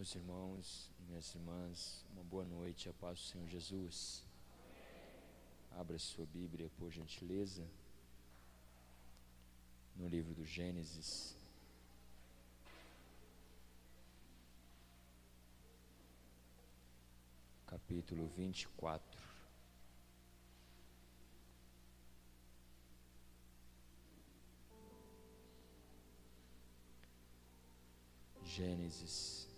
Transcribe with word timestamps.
Meus 0.00 0.14
irmãos 0.14 0.90
e 0.98 1.02
minhas 1.02 1.34
irmãs, 1.34 2.06
uma 2.14 2.24
boa 2.24 2.42
noite, 2.42 2.88
a 2.88 2.92
paz 2.94 3.18
do 3.18 3.24
Senhor 3.26 3.46
Jesus. 3.46 4.24
Abra 5.72 5.98
sua 5.98 6.24
Bíblia, 6.24 6.70
por 6.78 6.90
gentileza, 6.90 7.68
no 9.94 10.08
livro 10.08 10.32
do 10.32 10.42
Gênesis. 10.42 11.36
Capítulo 17.66 18.26
24. 18.28 19.20
Gênesis. 28.42 29.49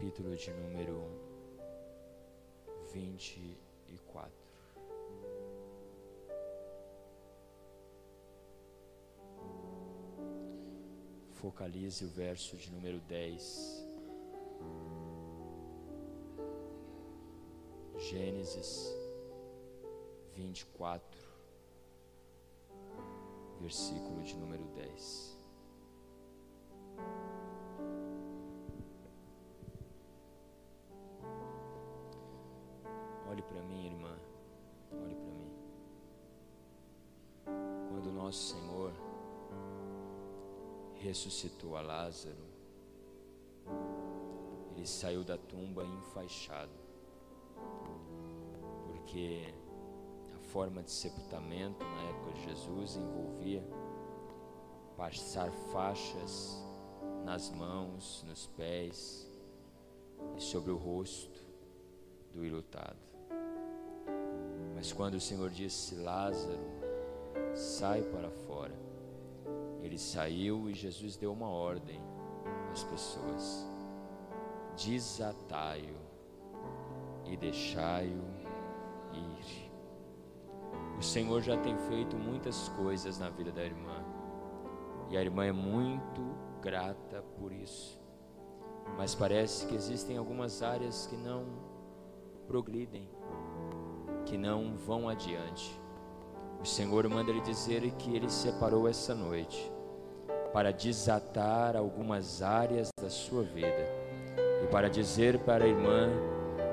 capítulo 0.00 0.34
de 0.34 0.50
número 0.52 1.06
24. 2.90 4.32
Focalize 11.34 12.02
o 12.02 12.08
verso 12.08 12.56
de 12.56 12.72
número 12.72 12.98
10. 13.00 13.86
Gênesis 17.98 18.96
24, 20.34 21.20
versículo 23.60 24.22
de 24.22 24.34
número 24.34 24.64
10. 24.76 25.39
Nosso 38.30 38.54
Senhor 38.54 38.92
ressuscitou 41.00 41.76
a 41.76 41.80
Lázaro, 41.80 42.44
ele 44.76 44.86
saiu 44.86 45.24
da 45.24 45.36
tumba 45.36 45.84
enfaixado, 45.84 46.70
porque 48.86 49.52
a 50.32 50.38
forma 50.52 50.80
de 50.80 50.92
sepultamento 50.92 51.84
na 51.84 52.02
época 52.04 52.32
de 52.34 52.44
Jesus 52.44 52.96
envolvia 52.98 53.64
passar 54.96 55.50
faixas 55.72 56.62
nas 57.24 57.50
mãos, 57.50 58.24
nos 58.28 58.46
pés 58.46 59.28
e 60.36 60.40
sobre 60.40 60.70
o 60.70 60.76
rosto 60.76 61.40
do 62.32 62.44
ilutado. 62.44 62.96
Mas 64.76 64.92
quando 64.92 65.14
o 65.14 65.20
Senhor 65.20 65.50
disse: 65.50 65.96
Lázaro, 65.96 66.79
sai 67.54 68.02
para 68.02 68.30
fora, 68.30 68.74
ele 69.82 69.98
saiu 69.98 70.68
e 70.68 70.74
Jesus 70.74 71.16
deu 71.16 71.32
uma 71.32 71.48
ordem 71.48 72.00
às 72.72 72.82
pessoas: 72.84 73.66
desatai-o 74.76 75.96
e 77.24 77.36
deixai-o 77.36 78.22
ir. 79.12 79.70
O 80.98 81.02
Senhor 81.02 81.40
já 81.40 81.56
tem 81.56 81.76
feito 81.88 82.16
muitas 82.16 82.68
coisas 82.70 83.18
na 83.18 83.30
vida 83.30 83.50
da 83.50 83.64
irmã, 83.64 84.04
e 85.08 85.16
a 85.16 85.22
irmã 85.22 85.44
é 85.46 85.52
muito 85.52 86.22
grata 86.60 87.22
por 87.38 87.52
isso. 87.52 87.98
Mas 88.96 89.14
parece 89.14 89.66
que 89.66 89.74
existem 89.74 90.16
algumas 90.16 90.62
áreas 90.62 91.06
que 91.06 91.16
não 91.16 91.46
progridem 92.46 93.08
que 94.26 94.36
não 94.36 94.76
vão 94.76 95.08
adiante. 95.08 95.79
O 96.60 96.66
Senhor 96.66 97.08
manda 97.08 97.32
lhe 97.32 97.40
dizer 97.40 97.90
que 97.92 98.14
ele 98.14 98.28
separou 98.28 98.86
essa 98.86 99.14
noite 99.14 99.72
para 100.52 100.72
desatar 100.72 101.74
algumas 101.74 102.42
áreas 102.42 102.90
da 103.00 103.08
sua 103.08 103.42
vida 103.42 103.88
e 104.62 104.66
para 104.66 104.90
dizer 104.90 105.38
para 105.38 105.64
a 105.64 105.68
irmã 105.68 106.10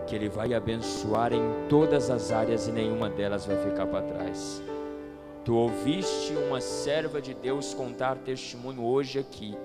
que 0.05 0.15
ele 0.15 0.27
vai 0.27 0.53
abençoar 0.53 1.31
em 1.31 1.67
todas 1.69 2.09
as 2.09 2.31
áreas 2.31 2.67
e 2.67 2.71
nenhuma 2.71 3.09
delas 3.09 3.45
vai 3.45 3.57
ficar 3.63 3.87
para 3.87 4.01
trás. 4.01 4.61
Tu 5.45 5.55
ouviste 5.55 6.33
uma 6.33 6.59
serva 6.59 7.21
de 7.21 7.33
Deus 7.33 7.73
contar 7.73 8.17
testemunho 8.17 8.83
hoje 8.83 9.19
aqui 9.19 9.55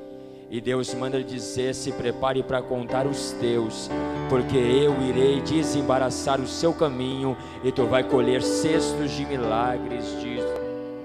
e 0.52 0.60
Deus 0.60 0.92
manda 0.92 1.24
dizer: 1.24 1.74
se 1.74 1.90
prepare 1.90 2.42
para 2.42 2.60
contar 2.60 3.06
os 3.06 3.32
teus, 3.32 3.88
porque 4.28 4.58
eu 4.58 5.00
irei 5.00 5.40
desembaraçar 5.40 6.38
o 6.38 6.46
seu 6.46 6.74
caminho 6.74 7.34
e 7.64 7.72
tu 7.72 7.86
vai 7.86 8.04
colher 8.04 8.42
cestos 8.42 9.12
de 9.12 9.24
milagres, 9.24 10.04
diz 10.20 10.42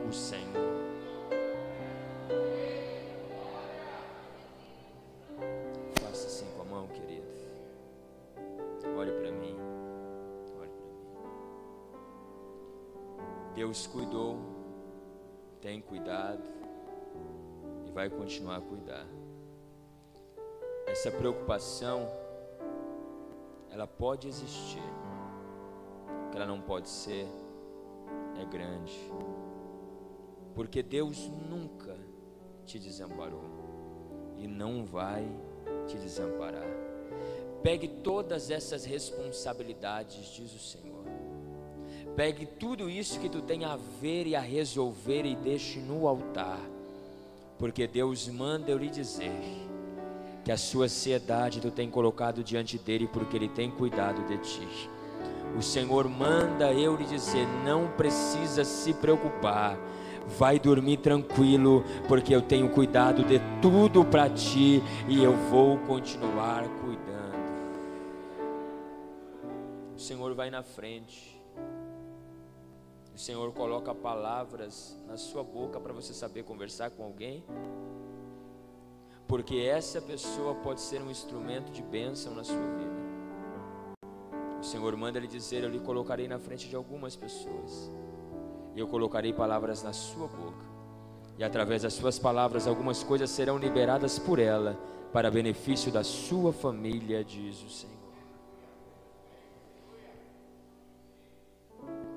o 0.08 0.12
Senhor. 0.12 0.44
Faça 6.02 6.28
assim 6.28 6.48
com 6.54 6.64
a 6.64 6.66
mão, 6.66 6.88
querido. 6.90 7.26
Olhe 8.98 9.12
para 9.12 9.32
mim. 9.32 9.56
Olhe 10.60 10.72
para 10.72 11.22
mim. 11.24 11.32
Deus 13.56 13.88
cuidou, 13.88 14.42
tem 15.62 15.80
cuidado 15.80 16.44
e 17.88 17.92
vai 17.92 18.10
continuar 18.10 18.58
a 18.58 18.62
cuidar 18.62 19.08
essa 20.98 21.12
preocupação 21.12 22.10
ela 23.70 23.86
pode 23.86 24.28
existir. 24.28 24.82
O 26.26 26.32
que 26.32 26.38
ela 26.38 26.48
não 26.48 26.60
pode 26.60 26.90
ser 26.90 27.28
é 28.42 28.44
grande. 28.44 29.00
Porque 30.56 30.82
Deus 30.82 31.30
nunca 31.48 31.96
te 32.66 32.80
desamparou 32.80 33.44
e 34.40 34.48
não 34.48 34.84
vai 34.86 35.24
te 35.86 36.00
desamparar. 36.00 36.68
Pegue 37.62 37.88
todas 37.88 38.50
essas 38.50 38.84
responsabilidades, 38.84 40.26
diz 40.34 40.52
o 40.52 40.60
Senhor. 40.60 41.06
Pegue 42.16 42.48
tudo 42.48 42.90
isso 42.90 43.20
que 43.20 43.30
tu 43.30 43.44
tem 43.44 43.66
a 43.66 43.76
ver 44.02 44.26
e 44.26 44.36
a 44.36 44.42
resolver 44.42 45.26
e 45.26 45.36
deixe 45.36 45.80
no 45.80 46.08
altar. 46.08 46.60
Porque 47.60 47.86
Deus 47.86 48.28
manda 48.28 48.72
eu 48.72 48.80
lhe 48.80 48.90
dizer 48.90 49.67
que 50.48 50.52
a 50.54 50.56
sua 50.56 50.86
ansiedade 50.86 51.60
tu 51.60 51.70
tem 51.70 51.90
colocado 51.90 52.42
diante 52.42 52.78
dele, 52.78 53.06
porque 53.06 53.36
ele 53.36 53.50
tem 53.50 53.70
cuidado 53.70 54.26
de 54.26 54.38
ti. 54.38 54.90
O 55.58 55.62
Senhor 55.62 56.08
manda 56.08 56.72
eu 56.72 56.96
lhe 56.96 57.04
dizer: 57.04 57.46
não 57.66 57.90
precisa 57.98 58.64
se 58.64 58.94
preocupar, 58.94 59.78
vai 60.40 60.58
dormir 60.58 61.00
tranquilo, 61.00 61.84
porque 62.08 62.34
eu 62.34 62.42
tenho 62.42 62.70
cuidado 62.70 63.26
de 63.26 63.42
tudo 63.62 64.06
para 64.06 64.30
ti 64.30 64.82
e 65.10 65.22
eu 65.22 65.36
vou 65.50 65.80
continuar 65.80 66.64
cuidando. 66.80 67.36
O 69.98 70.00
Senhor 70.00 70.34
vai 70.34 70.50
na 70.50 70.64
frente. 70.64 71.38
O 73.14 73.20
Senhor 73.20 73.52
coloca 73.52 73.94
palavras 73.94 74.98
na 75.06 75.18
sua 75.18 75.44
boca 75.44 75.78
para 75.78 75.92
você 75.92 76.14
saber 76.14 76.44
conversar 76.44 76.90
com 76.92 77.04
alguém 77.04 77.44
porque 79.38 79.58
essa 79.60 80.02
pessoa 80.02 80.56
pode 80.56 80.82
ser 80.82 81.00
um 81.00 81.12
instrumento 81.12 81.72
de 81.72 81.84
bênção 81.84 82.34
na 82.34 82.44
sua 82.44 82.56
vida. 82.56 82.98
O 84.60 84.64
Senhor 84.64 84.98
manda 84.98 85.20
lhe 85.20 85.28
dizer: 85.28 85.64
Eu 85.64 85.70
lhe 85.70 85.80
colocarei 85.80 86.28
na 86.28 86.40
frente 86.40 86.68
de 86.68 86.76
algumas 86.76 87.16
pessoas, 87.16 87.92
e 88.76 88.80
eu 88.80 88.88
colocarei 88.88 89.32
palavras 89.32 89.84
na 89.84 89.94
sua 89.94 90.28
boca, 90.28 90.66
e 91.38 91.44
através 91.44 91.84
das 91.84 91.94
suas 91.94 92.18
palavras, 92.18 92.66
algumas 92.66 93.04
coisas 93.04 93.30
serão 93.30 93.60
liberadas 93.60 94.18
por 94.18 94.40
ela, 94.40 94.76
para 95.14 95.30
benefício 95.30 95.92
da 95.92 96.04
sua 96.04 96.52
família, 96.52 97.24
diz 97.24 97.62
o 97.62 97.70
Senhor. 97.70 97.96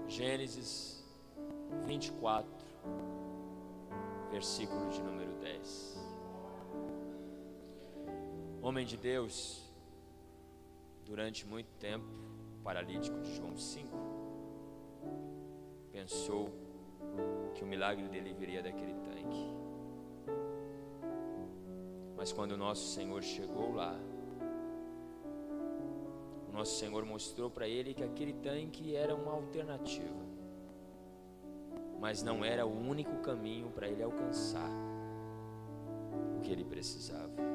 Gênesis 0.08 1.05
24, 1.84 2.49
versículo 4.32 4.88
de 4.88 5.02
número 5.02 5.32
10. 5.43 6.00
Homem 8.62 8.84
de 8.84 8.96
Deus, 8.96 9.62
durante 11.04 11.46
muito 11.46 11.70
tempo, 11.78 12.06
paralítico 12.62 13.18
de 13.20 13.34
João 13.34 13.56
5, 13.56 13.88
pensou 15.90 16.50
que 17.54 17.64
o 17.64 17.66
milagre 17.66 18.08
dele 18.08 18.32
viria 18.32 18.62
daquele 18.62 18.94
tanque. 18.94 19.50
Mas 22.16 22.32
quando 22.32 22.52
o 22.52 22.56
nosso 22.56 22.94
Senhor 22.94 23.22
chegou 23.22 23.72
lá, 23.72 23.98
nosso 26.60 26.78
Senhor 26.78 27.06
mostrou 27.06 27.48
para 27.48 27.66
ele 27.66 27.94
que 27.94 28.02
aquele 28.02 28.34
tanque 28.34 28.94
era 28.94 29.14
uma 29.14 29.32
alternativa, 29.32 30.22
mas 31.98 32.22
não 32.22 32.44
era 32.44 32.66
o 32.66 32.70
único 32.70 33.16
caminho 33.22 33.70
para 33.70 33.88
ele 33.88 34.02
alcançar 34.02 34.70
o 36.36 36.40
que 36.42 36.52
ele 36.52 36.64
precisava. 36.64 37.50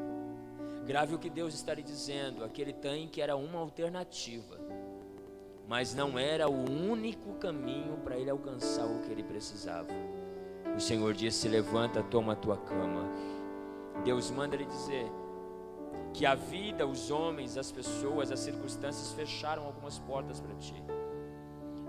Grave 0.85 1.15
o 1.15 1.19
que 1.19 1.29
Deus 1.29 1.53
está 1.53 1.73
lhe 1.73 1.81
dizendo: 1.81 2.43
aquele 2.43 2.71
tanque 2.73 3.21
era 3.21 3.35
uma 3.35 3.59
alternativa, 3.59 4.59
mas 5.67 5.95
não 5.95 6.17
era 6.19 6.47
o 6.47 6.69
único 6.89 7.33
caminho 7.35 7.97
para 8.03 8.17
ele 8.17 8.29
alcançar 8.29 8.85
o 8.85 9.01
que 9.01 9.11
ele 9.11 9.23
precisava. 9.23 9.89
O 10.75 10.79
Senhor 10.79 11.13
disse: 11.13 11.47
Levanta, 11.47 12.03
toma 12.03 12.33
a 12.33 12.35
tua 12.35 12.57
cama. 12.57 13.09
Deus 14.03 14.29
manda 14.29 14.55
lhe 14.55 14.65
dizer 14.65 15.09
que 16.13 16.25
a 16.25 16.35
vida, 16.35 16.85
os 16.85 17.09
homens, 17.09 17.57
as 17.57 17.71
pessoas, 17.71 18.31
as 18.31 18.39
circunstâncias 18.39 19.11
fecharam 19.13 19.65
algumas 19.65 19.97
portas 19.99 20.39
para 20.39 20.53
ti. 20.55 20.75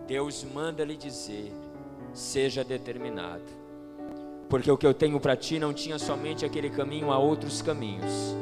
Deus 0.06 0.42
manda 0.42 0.84
lhe 0.84 0.96
dizer: 0.96 1.52
seja 2.14 2.64
determinado, 2.64 3.44
porque 4.48 4.70
o 4.70 4.76
que 4.78 4.86
eu 4.86 4.94
tenho 4.94 5.20
para 5.20 5.36
ti 5.36 5.58
não 5.58 5.74
tinha 5.74 5.98
somente 5.98 6.44
aquele 6.44 6.70
caminho, 6.70 7.10
há 7.10 7.18
outros 7.18 7.60
caminhos, 7.60 8.34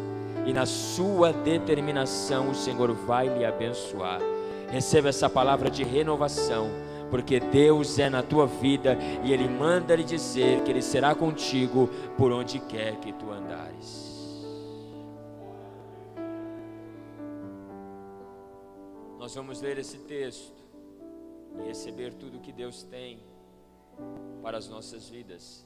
e 0.47 0.53
na 0.53 0.67
sua 0.67 1.33
determinação 1.33 2.51
o 2.51 2.55
Senhor 2.55 2.93
vai 2.93 3.29
lhe 3.29 3.45
abençoar. 3.45 4.21
Receba 4.71 5.09
essa 5.09 5.29
palavra 5.29 5.71
de 5.71 5.85
renovação 5.85 6.71
porque 7.11 7.39
Deus 7.39 7.99
é 7.99 8.11
na 8.11 8.23
tua 8.23 8.47
vida 8.47 8.99
e 9.23 9.33
Ele 9.33 9.49
manda 9.49 9.95
lhe 9.95 10.03
dizer 10.03 10.63
que 10.63 10.71
Ele 10.73 10.83
será 10.83 11.15
contigo 11.15 11.89
por 12.17 12.33
onde 12.33 12.59
quer 12.59 12.97
que 12.97 13.13
tu 13.13 13.31
andares. 13.31 14.13
Nós 19.17 19.35
vamos 19.35 19.61
ler 19.61 19.79
esse 19.79 19.99
texto 19.99 20.61
e 21.59 21.69
receber 21.69 22.15
tudo 22.15 22.41
que 22.41 22.53
Deus 22.53 22.83
tem 22.83 23.21
para 24.43 24.59
as 24.59 24.69
nossas 24.69 25.09
vidas 25.09 25.65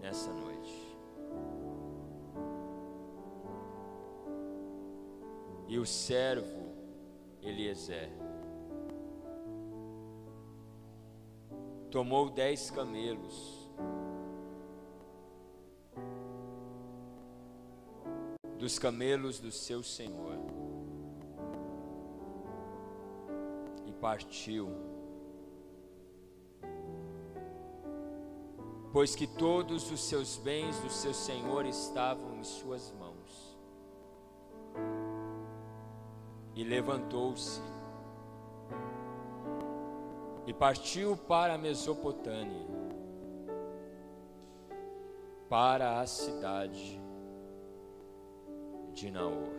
nessa 0.00 0.32
noite. 0.32 0.87
E 5.68 5.78
o 5.78 5.84
servo 5.84 6.72
Eliezer 7.42 8.10
tomou 11.90 12.30
dez 12.30 12.70
camelos, 12.70 13.68
dos 18.58 18.78
camelos 18.78 19.38
do 19.38 19.50
seu 19.50 19.82
senhor, 19.82 20.38
e 23.86 23.92
partiu, 23.92 24.68
pois 28.92 29.14
que 29.14 29.26
todos 29.26 29.90
os 29.90 30.00
seus 30.00 30.36
bens 30.36 30.78
do 30.80 30.90
seu 30.90 31.14
senhor 31.14 31.64
estavam 31.66 32.36
em 32.36 32.44
suas 32.44 32.92
mãos, 32.92 33.07
e 36.58 36.64
levantou-se 36.64 37.62
e 40.44 40.52
partiu 40.52 41.16
para 41.16 41.54
a 41.54 41.58
Mesopotâmia, 41.58 42.66
para 45.48 46.00
a 46.00 46.06
cidade 46.06 47.00
de 48.92 49.08
Naor. 49.08 49.54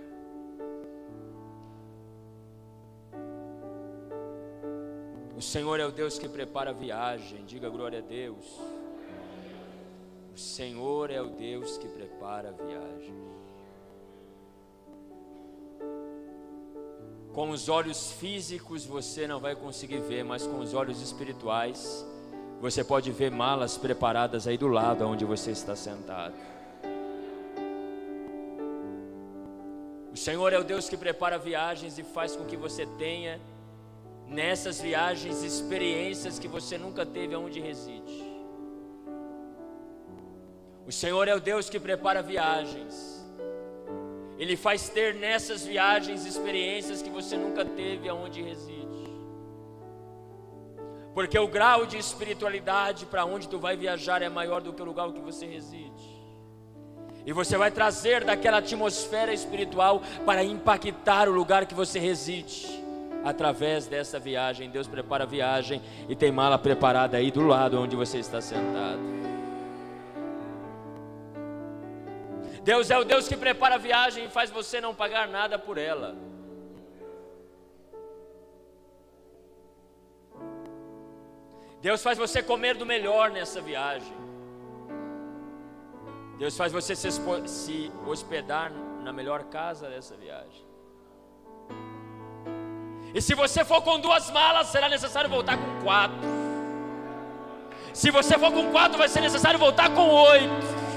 O 5.38 5.42
Senhor 5.42 5.80
é 5.80 5.86
o 5.86 5.92
Deus 5.94 6.20
que 6.20 6.28
prepara 6.28 6.72
a 6.72 6.74
viagem, 6.74 7.46
diga 7.46 7.70
glória 7.70 8.00
a 8.00 8.02
Deus. 8.02 8.60
O 10.36 10.38
Senhor 10.38 11.12
é 11.12 11.22
o 11.22 11.30
Deus 11.30 11.78
que 11.78 11.88
prepara 11.88 12.50
a 12.50 12.52
viagem. 12.52 13.49
Com 17.40 17.52
os 17.52 17.70
olhos 17.70 18.12
físicos 18.12 18.86
você 18.86 19.26
não 19.26 19.40
vai 19.40 19.56
conseguir 19.56 20.00
ver, 20.00 20.26
mas 20.26 20.46
com 20.46 20.60
os 20.60 20.74
olhos 20.74 21.02
espirituais 21.02 22.06
você 22.60 22.84
pode 22.84 23.14
ver 23.14 23.32
malas 23.32 23.78
preparadas 23.78 24.46
aí 24.46 24.58
do 24.58 24.68
lado 24.68 25.08
onde 25.08 25.24
você 25.24 25.52
está 25.52 25.74
sentado. 25.74 26.34
O 30.12 30.18
Senhor 30.18 30.52
é 30.52 30.60
o 30.60 30.66
Deus 30.66 30.90
que 30.90 30.98
prepara 30.98 31.38
viagens 31.38 31.98
e 31.98 32.04
faz 32.04 32.36
com 32.36 32.44
que 32.44 32.58
você 32.58 32.86
tenha 32.86 33.40
nessas 34.28 34.82
viagens 34.82 35.42
experiências 35.42 36.40
que 36.40 36.48
você 36.50 36.78
nunca 36.78 37.06
teve 37.06 37.36
aonde 37.36 37.62
reside. 37.62 38.22
O 40.86 40.92
Senhor 40.92 41.26
é 41.26 41.34
o 41.34 41.40
Deus 41.40 41.70
que 41.70 41.80
prepara 41.80 42.22
viagens 42.22 43.19
ele 44.40 44.56
faz 44.56 44.88
ter 44.88 45.14
nessas 45.16 45.66
viagens 45.66 46.26
experiências 46.26 47.02
que 47.02 47.10
você 47.10 47.36
nunca 47.36 47.66
teve 47.66 48.08
aonde 48.08 48.42
reside. 48.42 48.80
Porque 51.14 51.38
o 51.38 51.48
grau 51.48 51.86
de 51.86 51.98
espiritualidade 51.98 53.06
para 53.06 53.26
onde 53.26 53.50
tu 53.50 53.60
vai 53.60 53.76
viajar 53.76 54.22
é 54.22 54.30
maior 54.30 54.62
do 54.62 54.72
que 54.72 54.82
o 54.82 54.86
lugar 54.86 55.12
que 55.12 55.20
você 55.20 55.46
reside. 55.46 56.18
E 57.26 57.34
você 57.34 57.58
vai 57.58 57.70
trazer 57.70 58.24
daquela 58.24 58.60
atmosfera 58.60 59.34
espiritual 59.34 60.02
para 60.26 60.42
impactar 60.42 61.28
o 61.28 61.34
lugar 61.34 61.66
que 61.66 61.74
você 61.74 62.00
reside. 62.00 62.66
Através 63.26 63.88
dessa 63.88 64.18
viagem, 64.18 64.70
Deus 64.70 64.88
prepara 64.88 65.26
a 65.26 65.28
viagem 65.28 65.82
e 66.08 66.16
tem 66.16 66.32
mala 66.32 66.58
preparada 66.58 67.18
aí 67.18 67.30
do 67.30 67.46
lado 67.46 67.78
onde 67.78 67.94
você 67.94 68.20
está 68.20 68.40
sentado. 68.40 69.19
Deus 72.64 72.92
é 72.92 72.98
o 72.98 73.04
Deus 73.04 73.28
que 73.28 73.38
prepara 73.38 73.76
a 73.76 73.78
viagem 73.78 74.26
e 74.26 74.30
faz 74.30 74.50
você 74.50 74.82
não 74.82 74.94
pagar 74.94 75.28
nada 75.28 75.58
por 75.58 75.78
ela. 75.78 76.16
Deus 81.82 82.04
faz 82.04 82.18
você 82.18 82.44
comer 82.44 82.76
do 82.76 82.86
melhor 82.86 83.32
nessa 83.32 83.62
viagem. 83.62 84.14
Deus 86.38 86.56
faz 86.56 86.72
você 86.72 86.96
se, 86.96 87.10
se 87.46 87.92
hospedar 88.06 88.72
na 89.02 89.14
melhor 89.14 89.44
casa 89.46 89.90
dessa 89.90 90.16
viagem. 90.16 90.68
E 93.14 93.22
se 93.22 93.34
você 93.34 93.64
for 93.64 93.82
com 93.82 94.00
duas 94.00 94.30
malas, 94.30 94.68
será 94.68 94.90
necessário 94.90 95.30
voltar 95.30 95.58
com 95.58 95.82
quatro. 95.82 96.20
Se 97.94 98.12
você 98.12 98.38
for 98.38 98.52
com 98.52 98.72
quatro, 98.72 98.98
vai 98.98 99.08
ser 99.08 99.22
necessário 99.22 99.58
voltar 99.58 99.90
com 99.94 100.08
oito 100.10 100.89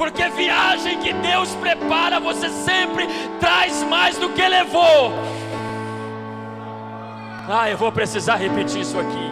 porque 0.00 0.26
viagem 0.30 0.98
que 1.00 1.12
Deus 1.12 1.54
prepara, 1.56 2.18
você 2.18 2.48
sempre 2.48 3.06
traz 3.38 3.82
mais 3.82 4.16
do 4.16 4.30
que 4.30 4.48
levou. 4.48 5.12
Ah, 7.46 7.68
eu 7.68 7.76
vou 7.76 7.92
precisar 7.92 8.36
repetir 8.36 8.80
isso 8.80 8.98
aqui. 8.98 9.30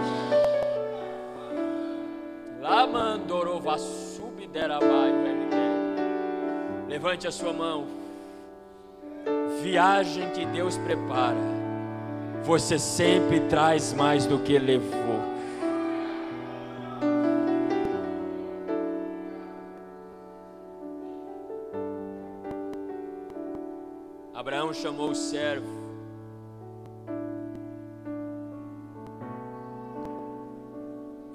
Levante 6.87 7.27
a 7.27 7.33
sua 7.33 7.55
mão. 7.55 7.87
Viagem 9.63 10.29
que 10.33 10.45
Deus 10.45 10.77
prepara, 10.77 11.39
você 12.45 12.79
sempre 12.79 13.41
traz 13.41 13.95
mais 13.95 14.27
do 14.27 14.39
que 14.39 14.59
levou. 14.59 15.38
Abraão 24.49 24.73
chamou 24.73 25.11
o 25.11 25.15
servo. 25.15 25.69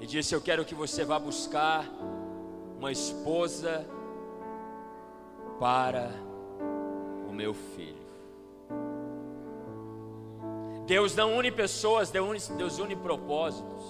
E 0.00 0.06
disse: 0.06 0.34
Eu 0.34 0.40
quero 0.40 0.64
que 0.64 0.74
você 0.74 1.04
vá 1.04 1.16
buscar 1.16 1.88
uma 2.76 2.90
esposa 2.90 3.86
para 5.60 6.10
o 7.28 7.32
meu 7.32 7.54
filho. 7.54 8.04
Deus 10.84 11.14
não 11.14 11.36
une 11.36 11.52
pessoas, 11.52 12.10
Deus 12.10 12.78
une 12.80 12.96
propósitos. 12.96 13.84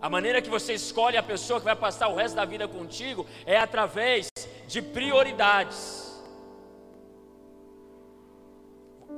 A 0.00 0.08
maneira 0.08 0.40
que 0.40 0.48
você 0.48 0.72
escolhe 0.72 1.18
a 1.18 1.22
pessoa 1.22 1.60
que 1.60 1.66
vai 1.66 1.76
passar 1.76 2.08
o 2.08 2.14
resto 2.14 2.34
da 2.34 2.46
vida 2.46 2.66
contigo 2.66 3.26
é 3.44 3.58
através 3.58 4.28
de 4.66 4.80
prioridades. 4.80 6.01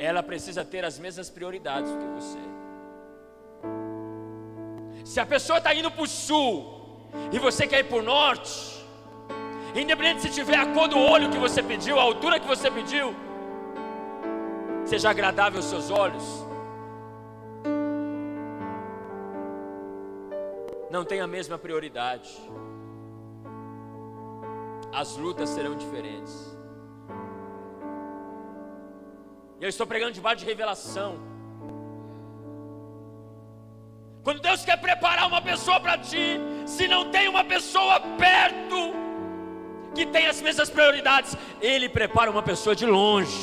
Ela 0.04 0.22
precisa 0.22 0.64
ter 0.64 0.84
as 0.84 0.98
mesmas 0.98 1.30
prioridades 1.30 1.90
que 1.90 2.06
você. 2.18 2.38
Se 5.04 5.20
a 5.20 5.26
pessoa 5.26 5.58
está 5.58 5.74
indo 5.74 5.90
para 5.90 6.02
o 6.02 6.06
sul 6.06 7.08
e 7.32 7.38
você 7.38 7.66
quer 7.66 7.80
ir 7.80 7.84
para 7.84 7.98
o 7.98 8.02
norte, 8.02 8.84
independente 9.74 10.22
se 10.22 10.30
tiver 10.30 10.56
a 10.56 10.66
cor 10.72 10.88
do 10.88 10.98
olho 10.98 11.30
que 11.30 11.38
você 11.38 11.62
pediu, 11.62 11.98
a 11.98 12.02
altura 12.02 12.40
que 12.40 12.46
você 12.46 12.70
pediu, 12.70 13.14
seja 14.84 15.10
agradável 15.10 15.58
aos 15.58 15.66
seus 15.66 15.90
olhos. 15.90 16.24
Não 20.90 21.04
tem 21.04 21.20
a 21.20 21.26
mesma 21.26 21.58
prioridade. 21.58 22.30
As 24.92 25.16
lutas 25.16 25.48
serão 25.48 25.74
diferentes. 25.76 26.56
Eu 29.64 29.70
estou 29.70 29.86
pregando 29.86 30.12
debaixo 30.12 30.40
de 30.40 30.44
revelação. 30.44 31.10
Quando 34.22 34.40
Deus 34.46 34.62
quer 34.62 34.76
preparar 34.76 35.26
uma 35.26 35.40
pessoa 35.40 35.80
para 35.80 35.96
ti, 35.96 36.38
se 36.66 36.86
não 36.86 37.10
tem 37.10 37.28
uma 37.28 37.42
pessoa 37.42 37.98
perto 38.24 38.80
que 39.94 40.04
tem 40.04 40.26
as 40.26 40.42
mesmas 40.42 40.68
prioridades, 40.68 41.34
Ele 41.62 41.88
prepara 41.88 42.30
uma 42.30 42.42
pessoa 42.42 42.76
de 42.76 42.84
longe. 42.84 43.38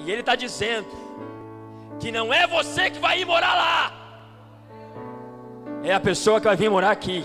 E 0.00 0.10
Ele 0.10 0.22
está 0.24 0.34
dizendo 0.34 0.88
que 2.00 2.10
não 2.10 2.34
é 2.34 2.44
você 2.44 2.90
que 2.90 2.98
vai 2.98 3.20
ir 3.20 3.24
morar 3.24 3.54
lá, 3.54 3.80
é 5.84 5.94
a 5.94 6.00
pessoa 6.00 6.40
que 6.40 6.48
vai 6.48 6.56
vir 6.56 6.68
morar 6.68 6.90
aqui. 6.90 7.22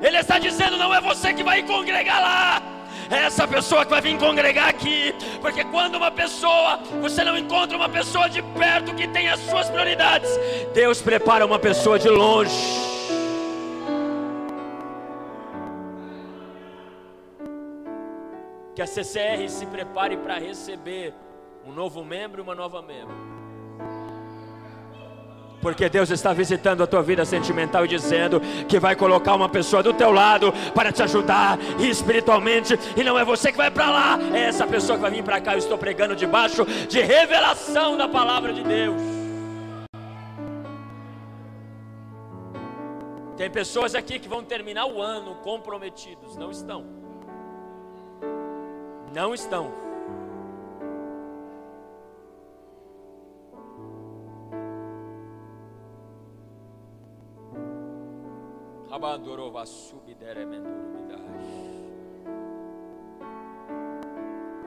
Ele 0.00 0.16
está 0.16 0.38
dizendo: 0.38 0.76
não 0.76 0.94
é 0.94 1.00
você 1.00 1.34
que 1.34 1.42
vai 1.42 1.60
congregar 1.64 2.20
lá, 2.20 2.62
é 3.10 3.24
essa 3.24 3.46
pessoa 3.46 3.84
que 3.84 3.90
vai 3.90 4.00
vir 4.00 4.16
congregar 4.18 4.68
aqui, 4.68 5.12
porque 5.40 5.64
quando 5.64 5.96
uma 5.96 6.10
pessoa, 6.10 6.78
você 7.00 7.24
não 7.24 7.36
encontra 7.36 7.76
uma 7.76 7.88
pessoa 7.88 8.28
de 8.28 8.40
perto 8.42 8.94
que 8.94 9.08
tem 9.08 9.28
as 9.28 9.40
suas 9.40 9.68
prioridades, 9.68 10.30
Deus 10.72 11.02
prepara 11.02 11.44
uma 11.44 11.58
pessoa 11.58 11.98
de 11.98 12.08
longe. 12.08 12.54
Que 18.74 18.82
a 18.82 18.86
CCR 18.86 19.48
se 19.48 19.66
prepare 19.66 20.16
para 20.16 20.38
receber 20.38 21.12
um 21.66 21.72
novo 21.72 22.04
membro 22.04 22.40
e 22.40 22.42
uma 22.42 22.54
nova 22.54 22.80
membro 22.80 23.39
porque 25.60 25.88
Deus 25.88 26.10
está 26.10 26.32
visitando 26.32 26.82
a 26.82 26.86
tua 26.86 27.02
vida 27.02 27.24
sentimental 27.24 27.84
e 27.84 27.88
dizendo 27.88 28.40
que 28.68 28.78
vai 28.78 28.96
colocar 28.96 29.34
uma 29.34 29.48
pessoa 29.48 29.82
do 29.82 29.92
teu 29.92 30.10
lado 30.10 30.52
para 30.74 30.92
te 30.92 31.02
ajudar 31.02 31.58
espiritualmente, 31.78 32.78
e 32.96 33.04
não 33.04 33.18
é 33.18 33.24
você 33.24 33.50
que 33.50 33.58
vai 33.58 33.70
para 33.70 33.90
lá, 33.90 34.18
é 34.32 34.44
essa 34.44 34.66
pessoa 34.66 34.96
que 34.96 35.02
vai 35.02 35.10
vir 35.10 35.22
para 35.22 35.40
cá. 35.40 35.52
Eu 35.52 35.58
estou 35.58 35.78
pregando 35.78 36.16
debaixo 36.16 36.64
de 36.88 37.00
revelação 37.00 37.96
da 37.96 38.08
palavra 38.08 38.52
de 38.52 38.62
Deus. 38.62 39.00
Tem 43.36 43.50
pessoas 43.50 43.94
aqui 43.94 44.18
que 44.18 44.28
vão 44.28 44.44
terminar 44.44 44.84
o 44.84 45.00
ano 45.00 45.36
comprometidos, 45.36 46.36
não 46.36 46.50
estão. 46.50 46.84
Não 49.14 49.32
estão. 49.32 49.89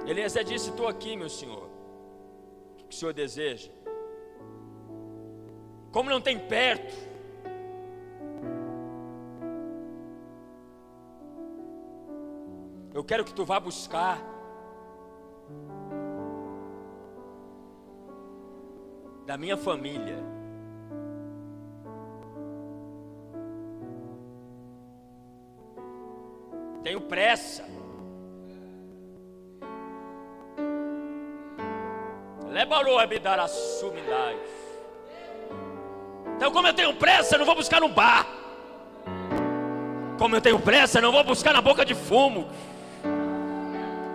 Eliezer 0.06 0.44
disse: 0.44 0.70
Estou 0.70 0.88
aqui, 0.88 1.16
meu 1.18 1.30
senhor. 1.30 1.70
O 2.72 2.86
que 2.86 2.96
o 2.96 2.98
senhor 2.98 3.14
deseja? 3.14 3.72
Como 5.92 6.10
não 6.10 6.22
tem 6.22 6.40
perto, 6.40 6.94
eu 12.94 13.04
quero 13.04 13.24
que 13.24 13.34
tu 13.34 13.46
vá 13.46 13.60
buscar. 13.60 14.22
Da 19.26 19.38
minha 19.38 19.56
família 19.56 20.18
tenho 26.84 27.00
pressa. 27.02 27.64
Lebarou 32.50 33.00
a 33.00 33.06
dar 33.20 33.40
a 33.40 33.48
Então, 36.36 36.52
como 36.52 36.68
eu 36.68 36.74
tenho 36.74 36.94
pressa, 36.96 37.36
eu 37.36 37.40
não 37.40 37.46
vou 37.46 37.56
buscar 37.56 37.80
no 37.80 37.90
bar. 37.90 38.28
Como 40.20 40.36
eu 40.36 40.42
tenho 40.42 40.60
pressa, 40.60 41.00
eu 41.00 41.02
não 41.02 41.12
vou 41.12 41.24
buscar 41.24 41.54
na 41.54 41.62
boca 41.62 41.86
de 41.86 41.96
fumo. 41.96 42.48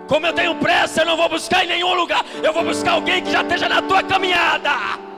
Como 0.07 0.25
eu 0.25 0.33
tenho 0.33 0.55
pressa, 0.55 1.01
eu 1.01 1.05
não 1.05 1.17
vou 1.17 1.27
buscar 1.27 1.65
em 1.65 1.67
nenhum 1.67 1.93
lugar. 1.93 2.23
Eu 2.41 2.53
vou 2.53 2.63
buscar 2.63 2.91
alguém 2.91 3.21
que 3.21 3.31
já 3.31 3.41
esteja 3.41 3.67
na 3.67 3.81
tua 3.81 4.03
caminhada. 4.03 5.08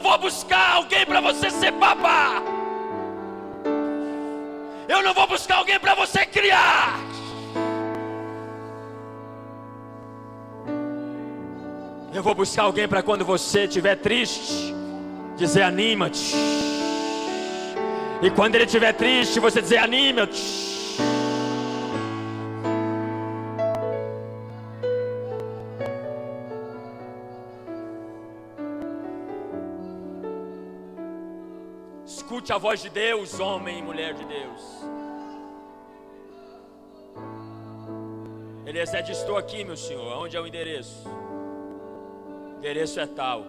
Vou 0.00 0.18
buscar 0.18 0.76
alguém 0.76 1.06
para 1.06 1.20
você 1.20 1.50
ser 1.50 1.72
papá. 1.72 2.42
Eu 4.88 5.02
não 5.02 5.14
vou 5.14 5.26
buscar 5.26 5.56
alguém 5.56 5.78
para 5.78 5.94
você 5.94 6.26
criar. 6.26 6.98
Eu 12.12 12.22
vou 12.24 12.34
buscar 12.34 12.64
alguém 12.64 12.88
para 12.88 13.02
quando 13.02 13.24
você 13.24 13.64
estiver 13.64 13.96
triste, 13.96 14.74
dizer 15.36 15.62
anima-te. 15.62 16.34
E 18.20 18.30
quando 18.30 18.56
ele 18.56 18.64
estiver 18.64 18.92
triste, 18.92 19.38
você 19.38 19.62
dizer 19.62 19.78
anima-te. 19.78 20.69
Escute 32.50 32.52
a 32.52 32.58
voz 32.58 32.82
de 32.82 32.90
Deus, 32.90 33.38
homem 33.38 33.78
e 33.78 33.82
mulher 33.82 34.12
de 34.12 34.24
Deus. 34.24 34.60
Eliezer 38.66 39.04
diz: 39.04 39.18
Estou 39.18 39.36
aqui, 39.36 39.62
meu 39.62 39.76
senhor. 39.76 40.18
Onde 40.18 40.36
é 40.36 40.40
o 40.40 40.46
endereço? 40.46 41.08
O 42.54 42.58
endereço 42.58 42.98
é 42.98 43.06
tal. 43.06 43.46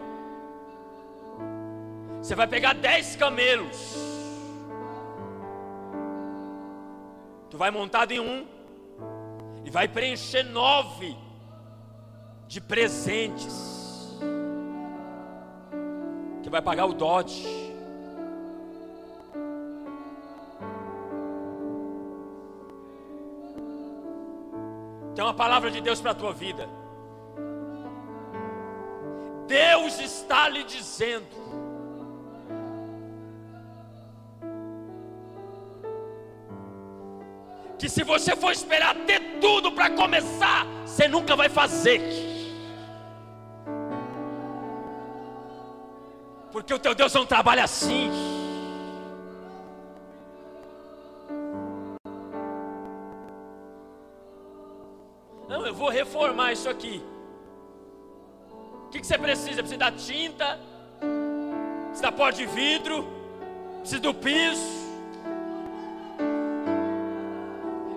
Você 2.21 2.35
vai 2.35 2.45
pegar 2.45 2.73
dez 2.73 3.15
camelos. 3.15 3.95
Tu 7.49 7.57
vai 7.57 7.71
montado 7.71 8.11
em 8.11 8.19
um. 8.19 8.45
E 9.65 9.71
vai 9.71 9.87
preencher 9.87 10.43
nove 10.43 11.17
de 12.47 12.61
presentes. 12.61 14.19
Que 16.43 16.51
vai 16.51 16.61
pagar 16.61 16.85
o 16.85 16.93
dote. 16.93 17.70
Uma 25.31 25.37
palavra 25.37 25.71
de 25.71 25.79
Deus 25.79 26.01
para 26.01 26.11
a 26.11 26.13
tua 26.13 26.33
vida. 26.33 26.67
Deus 29.47 29.97
está 29.99 30.49
lhe 30.49 30.63
dizendo. 30.65 31.39
Que 37.79 37.87
se 37.89 38.03
você 38.03 38.35
for 38.35 38.51
esperar 38.51 38.93
ter 39.05 39.39
tudo 39.39 39.71
para 39.71 39.89
começar, 39.89 40.67
você 40.85 41.07
nunca 41.07 41.35
vai 41.35 41.47
fazer. 41.47 42.01
Porque 46.51 46.73
o 46.73 46.79
teu 46.79 46.93
Deus 46.93 47.13
não 47.13 47.25
trabalha 47.25 47.63
assim. 47.63 48.30
Vou 56.11 56.21
reformar 56.21 56.51
isso 56.51 56.69
aqui. 56.69 57.01
O 58.85 58.89
que, 58.89 58.99
que 58.99 59.07
você 59.07 59.17
precisa? 59.17 59.61
Precisa 59.63 59.77
da 59.77 59.91
tinta, 59.91 60.59
precisa 61.87 62.01
da 62.03 62.11
porta 62.11 62.37
de 62.39 62.45
vidro, 62.45 63.07
precisa 63.79 64.01
do 64.01 64.13
piso. 64.13 64.81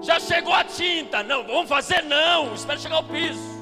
Já 0.03 0.21
chegou 0.21 0.53
a 0.53 0.63
tinta? 0.65 1.23
Não, 1.23 1.45
vamos 1.45 1.69
fazer 1.69 2.03
não. 2.03 2.55
Espera 2.55 2.79
chegar 2.79 2.99
o 2.99 3.05
piso. 3.05 3.55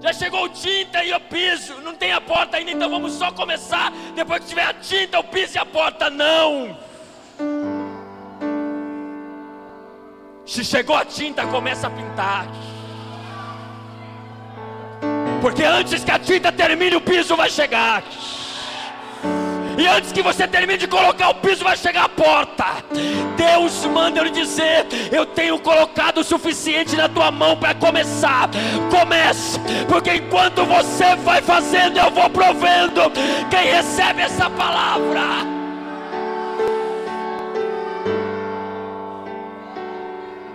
Já 0.00 0.12
chegou 0.12 0.48
tinta 0.48 1.02
e 1.02 1.12
o 1.12 1.20
piso. 1.20 1.80
Não 1.80 1.94
tem 1.94 2.12
a 2.12 2.20
porta 2.20 2.56
ainda, 2.56 2.70
então 2.70 2.88
vamos 2.88 3.12
só 3.14 3.32
começar. 3.32 3.92
Depois 4.14 4.40
que 4.40 4.48
tiver 4.48 4.64
a 4.64 4.74
tinta, 4.74 5.18
o 5.18 5.24
piso 5.24 5.56
e 5.56 5.58
a 5.58 5.66
porta. 5.66 6.08
Não. 6.08 6.78
Se 10.54 10.64
chegou 10.64 10.94
a 10.94 11.04
tinta, 11.04 11.44
começa 11.48 11.88
a 11.88 11.90
pintar. 11.90 12.46
Porque 15.40 15.64
antes 15.64 16.04
que 16.04 16.10
a 16.12 16.16
tinta 16.16 16.52
termine, 16.52 16.94
o 16.94 17.00
piso 17.00 17.34
vai 17.34 17.50
chegar. 17.50 18.04
E 19.76 19.84
antes 19.84 20.12
que 20.12 20.22
você 20.22 20.46
termine 20.46 20.78
de 20.78 20.86
colocar 20.86 21.30
o 21.30 21.34
piso, 21.34 21.64
vai 21.64 21.76
chegar 21.76 22.04
a 22.04 22.08
porta. 22.08 22.66
Deus 23.36 23.84
manda 23.86 24.20
eu 24.20 24.30
dizer: 24.30 24.86
Eu 25.10 25.26
tenho 25.26 25.58
colocado 25.58 26.18
o 26.18 26.24
suficiente 26.24 26.94
na 26.94 27.08
tua 27.08 27.32
mão 27.32 27.56
para 27.56 27.74
começar. 27.74 28.48
Comece, 28.92 29.58
porque 29.88 30.14
enquanto 30.14 30.64
você 30.64 31.16
vai 31.16 31.42
fazendo, 31.42 31.98
eu 31.98 32.12
vou 32.12 32.30
provendo. 32.30 33.10
Quem 33.50 33.72
recebe 33.72 34.22
essa 34.22 34.48
palavra? 34.48 35.63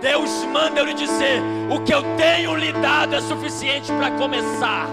Deus 0.00 0.44
manda 0.44 0.80
eu 0.80 0.86
lhe 0.86 0.94
dizer: 0.94 1.40
o 1.70 1.82
que 1.84 1.92
eu 1.92 2.02
tenho 2.16 2.54
lhe 2.56 2.72
dado 2.72 3.14
é 3.14 3.20
suficiente 3.20 3.92
para 3.92 4.10
começar. 4.12 4.88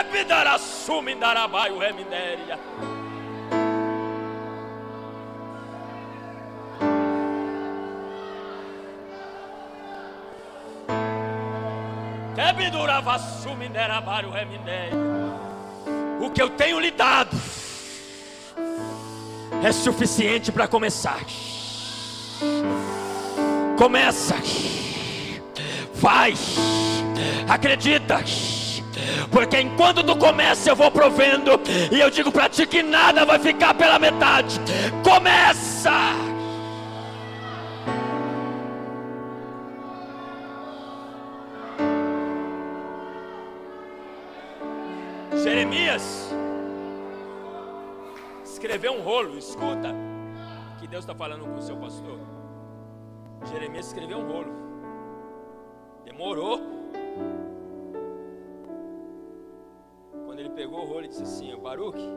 Ebidarassumindarabai 0.00 1.70
o 1.70 1.78
remidéria. 1.78 2.58
O 16.20 16.30
que 16.30 16.42
eu 16.42 16.50
tenho 16.50 16.80
lhe 16.80 16.90
dado 16.90 17.36
é 19.62 19.72
suficiente 19.72 20.50
para 20.52 20.66
começar. 20.66 21.20
Começa, 23.76 24.36
vai, 25.94 26.34
acredita. 27.48 28.22
Porque 29.30 29.60
enquanto 29.60 30.02
tu 30.02 30.16
começa, 30.16 30.70
eu 30.70 30.76
vou 30.76 30.90
provendo. 30.90 31.60
E 31.90 32.00
eu 32.00 32.10
digo 32.10 32.32
para 32.32 32.48
ti 32.48 32.66
que 32.66 32.82
nada 32.82 33.24
vai 33.24 33.38
ficar 33.38 33.74
pela 33.74 33.98
metade. 33.98 34.60
Começa! 35.02 36.27
Escreveu 48.78 48.92
um 48.92 49.02
rolo, 49.02 49.36
escuta, 49.36 49.88
que 50.78 50.86
Deus 50.86 51.02
está 51.02 51.12
falando 51.12 51.44
com 51.44 51.56
o 51.56 51.60
seu 51.60 51.76
pastor. 51.76 52.16
Jeremias 53.50 53.88
escreveu 53.88 54.18
um 54.18 54.30
rolo, 54.30 54.52
demorou. 56.04 56.60
Quando 60.24 60.38
ele 60.38 60.50
pegou 60.50 60.84
o 60.84 60.86
rolo 60.86 61.06
e 61.06 61.08
disse 61.08 61.24
assim: 61.24 61.56
Baruque, 61.56 62.08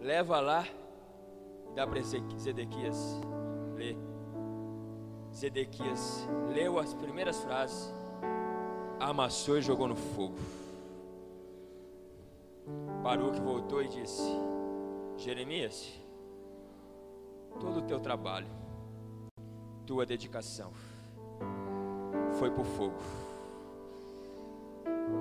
leva 0.00 0.40
lá 0.40 0.66
e 1.70 1.72
dá 1.72 1.86
para 1.86 2.02
Zedequias 2.02 3.20
ler. 3.76 3.96
Zedequias 5.32 6.28
leu 6.52 6.80
as 6.80 6.92
primeiras 6.94 7.40
frases, 7.44 7.94
amassou 8.98 9.58
e 9.58 9.62
jogou 9.62 9.86
no 9.86 9.94
fogo. 9.94 10.34
Baruque 13.04 13.40
voltou 13.40 13.80
e 13.80 13.88
disse: 13.88 14.36
Jeremias, 15.16 15.92
todo 17.60 17.78
o 17.78 17.82
teu 17.82 18.00
trabalho, 18.00 18.48
tua 19.86 20.04
dedicação 20.04 20.72
foi 22.38 22.50
por 22.50 22.64
fogo. 22.64 22.98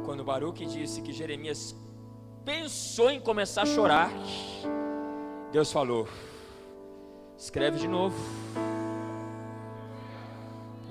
Quando 0.06 0.24
Baruque 0.24 0.66
disse 0.66 1.02
que 1.02 1.14
Jeremias 1.14 1.76
pensou 2.44 3.10
em 3.10 3.20
começar 3.20 3.62
a 3.62 3.66
chorar, 3.66 4.12
Deus 5.52 5.72
falou: 5.72 6.08
escreve 7.38 7.78
de 7.80 7.88
novo. 7.88 8.18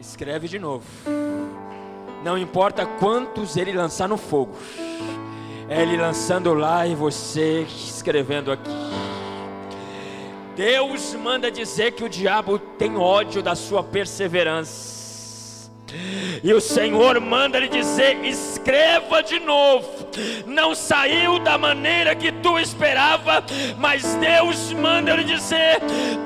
Escreve 0.01 0.49
de 0.49 0.59
novo. 0.59 0.87
Não 2.25 2.39
importa 2.39 2.87
quantos 2.87 3.57
ele 3.57 3.73
lançar 3.73 4.09
no 4.09 4.17
fogo 4.17 4.55
é 5.73 5.81
Ele 5.81 5.97
lançando 5.97 6.53
lá 6.53 6.87
e 6.87 6.95
você 6.95 7.63
escrevendo 7.63 8.53
aqui. 8.53 8.82
Deus 10.57 11.15
manda 11.15 11.51
dizer 11.51 11.93
que 11.93 12.05
o 12.05 12.09
diabo 12.09 12.59
tem 12.59 12.97
ódio 12.97 13.43
da 13.43 13.55
sua 13.55 13.83
perseverança. 13.83 14.93
E 16.43 16.53
o 16.53 16.61
Senhor 16.61 17.21
manda 17.21 17.59
lhe 17.59 17.69
dizer: 17.69 18.25
escreva 18.25 19.23
de 19.23 19.39
novo. 19.39 19.89
Não 20.47 20.75
saiu 20.75 21.39
da 21.39 21.57
maneira 21.57 22.15
que 22.15 22.33
tu 22.33 22.59
esperava, 22.59 23.45
mas 23.79 24.15
Deus 24.15 24.73
manda 24.73 25.15
lhe 25.15 25.25
dizer: 25.25 25.81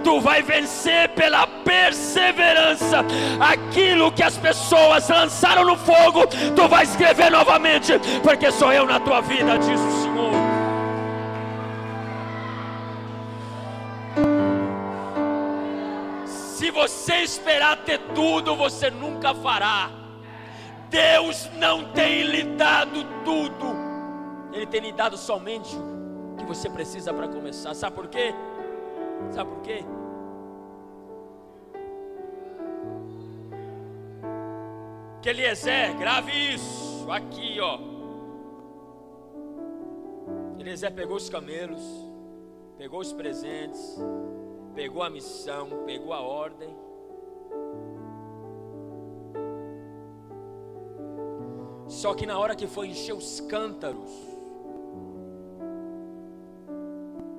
tu 0.05 0.21
vai 0.21 0.43
vencer 0.43 1.09
pela 1.11 1.47
perseverança. 1.47 3.05
Aquilo 3.41 4.13
que 4.13 4.23
as 4.23 4.39
pessoas 4.39 5.09
lançaram 5.09 5.65
no 5.65 5.77
fogo, 5.77 6.27
tu 6.55 6.69
vai 6.69 6.85
escrever 6.85 7.31
novamente, 7.31 7.93
porque 8.23 8.51
sou 8.51 8.73
eu 8.73 8.87
na 8.87 9.01
tua 9.01 9.21
vida, 9.21 9.59
diz 9.59 9.81
o 9.81 9.91
Senhor. 9.91 10.06
Você 16.77 17.23
esperar 17.23 17.85
ter 17.85 17.99
tudo, 18.15 18.55
você 18.55 18.91
nunca 18.91 19.35
fará. 19.35 19.91
Deus 20.91 21.51
não 21.59 21.91
tem 21.93 22.23
lhe 22.23 22.45
dado 22.55 23.03
tudo, 23.25 23.67
Ele 24.53 24.67
tem 24.67 24.83
lhe 24.83 24.93
dado 24.93 25.17
somente 25.17 25.75
o 25.75 26.37
que 26.37 26.45
você 26.45 26.69
precisa 26.69 27.15
para 27.15 27.29
começar. 27.29 27.75
Sabe 27.75 27.97
por 27.97 28.09
quê? 28.09 28.35
Sabe 29.33 29.51
por 29.51 29.63
quê? 29.63 29.85
Que 35.23 35.31
Eliezer, 35.31 35.97
grave 35.97 36.55
isso 36.55 37.11
aqui, 37.11 37.59
ó. 37.59 37.79
Eliezer 40.59 40.93
pegou 40.93 41.17
os 41.17 41.31
camelos, 41.31 41.83
pegou 42.77 43.01
os 43.01 43.15
presentes, 43.15 43.99
pegou 44.77 45.03
a 45.03 45.09
missão, 45.09 45.85
pegou 45.87 46.13
a 46.13 46.21
ordem. 46.21 46.77
Só 51.89 52.13
que 52.15 52.27
na 52.27 52.39
hora 52.39 52.55
que 52.55 52.67
foi 52.67 52.89
encher 52.89 53.15
os 53.15 53.41
cântaros 53.41 54.11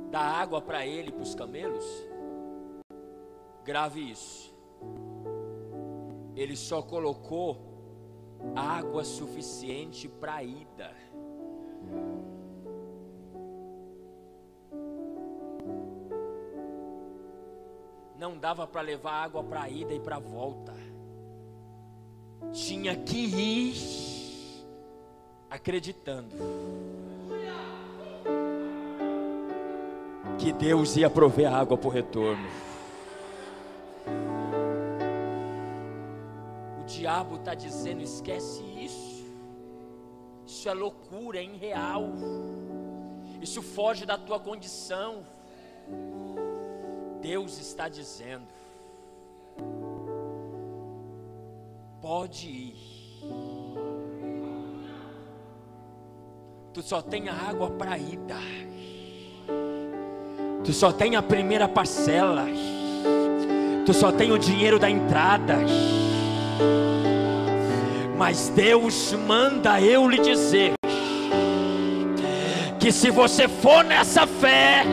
da 0.10 0.20
água 0.20 0.60
para 0.60 0.84
ele 0.86 1.10
e 1.10 1.12
para 1.12 1.22
os 1.22 1.36
camelos, 1.36 1.86
grave 3.64 4.10
isso. 4.10 4.52
Ele 6.36 6.56
só 6.56 6.82
colocou 6.82 7.60
água 8.56 9.04
suficiente 9.04 10.08
para 10.08 10.36
a 10.36 10.44
ida. 10.44 11.07
Dava 18.48 18.66
para 18.66 18.80
levar 18.80 19.26
água 19.26 19.44
para 19.44 19.64
a 19.64 19.70
ida 19.70 19.94
e 19.94 20.00
para 20.00 20.16
a 20.16 20.20
volta. 20.20 20.74
Tinha 22.54 22.96
que 22.96 23.26
ir 23.26 23.76
acreditando 25.50 26.34
que 30.40 30.54
Deus 30.54 30.96
ia 30.96 31.10
prover 31.10 31.54
água 31.54 31.78
para 31.78 31.88
o 31.90 31.92
retorno. 31.92 32.48
O 36.82 36.86
diabo 36.86 37.36
está 37.36 37.54
dizendo: 37.54 38.02
esquece 38.02 38.64
isso. 38.64 39.26
Isso 40.46 40.70
é 40.70 40.74
loucura, 40.74 41.40
é 41.40 41.44
irreal. 41.44 42.14
Isso 43.42 43.62
foge 43.62 44.06
da 44.06 44.18
tua 44.18 44.40
condição. 44.40 45.26
Deus 47.28 47.60
está 47.60 47.90
dizendo: 47.90 48.48
pode 52.02 52.48
ir. 52.48 52.76
Tu 56.74 56.82
só 56.82 57.02
tem 57.02 57.28
a 57.28 57.34
água 57.34 57.70
para 57.72 57.98
ida. 57.98 58.38
Tu 60.64 60.72
só 60.72 60.94
tem 60.94 61.18
a 61.18 61.22
primeira 61.22 61.68
parcela. 61.68 62.46
Tu 63.86 63.94
só 63.94 64.10
tem 64.10 64.32
o 64.32 64.38
dinheiro 64.38 64.80
da 64.80 64.90
entrada. 64.90 65.58
Mas 68.18 68.48
Deus 68.48 69.12
manda 69.12 69.82
eu 69.82 70.10
lhe 70.10 70.20
dizer 70.20 70.76
que 72.80 72.90
se 72.90 73.12
você 73.12 73.50
for 73.50 73.84
nessa 73.84 74.26
fé, 74.26 74.86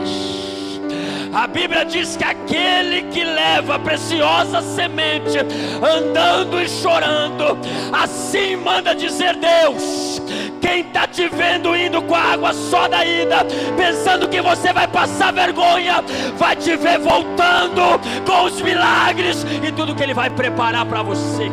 a 1.35 1.47
Bíblia 1.47 1.83
diz 1.83 2.15
que 2.15 2.23
aquele 2.23 3.03
que 3.11 3.21
leva 3.21 3.75
a 3.75 3.79
preciosa 3.79 4.61
semente, 4.61 5.37
andando 5.83 6.61
e 6.61 6.69
chorando. 6.69 7.57
Assim 7.91 8.55
manda 8.55 8.95
dizer 8.95 9.35
Deus: 9.35 10.21
quem 10.61 10.79
está 10.79 11.05
te 11.05 11.27
vendo 11.27 11.75
indo 11.75 12.01
com 12.03 12.15
a 12.15 12.21
água 12.21 12.53
só 12.53 12.87
da 12.87 13.05
ida, 13.05 13.45
pensando 13.75 14.29
que 14.29 14.41
você 14.41 14.71
vai 14.71 14.87
passar 14.87 15.33
vergonha, 15.33 16.01
vai 16.37 16.55
te 16.55 16.77
ver 16.77 16.99
voltando 16.99 17.81
com 18.25 18.45
os 18.45 18.61
milagres 18.61 19.45
e 19.61 19.71
tudo 19.73 19.93
que 19.93 20.03
Ele 20.03 20.13
vai 20.13 20.29
preparar 20.29 20.85
para 20.85 21.03
você. 21.03 21.51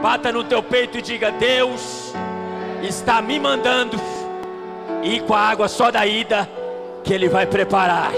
Bata 0.00 0.32
no 0.32 0.42
teu 0.42 0.62
peito 0.62 0.96
e 0.96 1.02
diga: 1.02 1.30
Deus 1.32 2.14
está 2.82 3.20
me 3.20 3.38
mandando 3.38 4.00
ir 5.02 5.20
com 5.22 5.34
a 5.34 5.40
água 5.40 5.68
só 5.68 5.90
da 5.90 6.06
ida, 6.06 6.48
que 7.08 7.14
Ele 7.14 7.26
vai 7.26 7.46
preparar. 7.46 8.12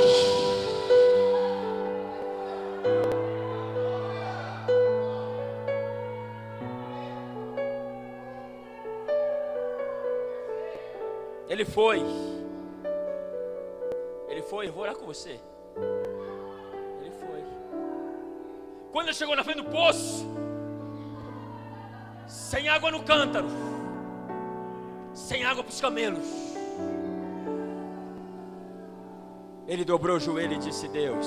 Ele 11.49 11.65
foi. 11.65 12.03
Ele 14.29 14.43
foi, 14.43 14.67
eu 14.67 14.73
vou 14.73 14.83
orar 14.83 14.97
com 14.97 15.07
você. 15.07 15.39
Ele 17.01 17.13
foi. 17.13 17.45
Quando 18.91 19.07
ele 19.07 19.15
chegou 19.15 19.37
na 19.37 19.45
frente 19.45 19.63
do 19.63 19.71
poço, 19.71 20.27
sem 22.27 22.69
água 22.69 22.91
no 22.91 23.05
cântaro, 23.05 23.47
sem 25.15 25.45
água 25.45 25.63
para 25.63 25.71
os 25.71 25.81
camelos, 25.81 26.50
ele 29.71 29.85
dobrou 29.85 30.17
o 30.17 30.21
joelho 30.21 30.55
e 30.55 30.59
disse: 30.59 30.89
Deus, 30.89 31.27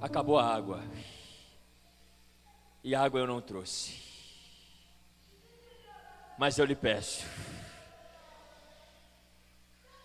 acabou 0.00 0.38
a 0.38 0.54
água, 0.54 0.82
e 2.84 2.94
água 2.94 3.20
eu 3.20 3.26
não 3.26 3.40
trouxe 3.40 4.02
mas 6.42 6.58
eu 6.58 6.64
lhe 6.64 6.74
peço 6.74 7.24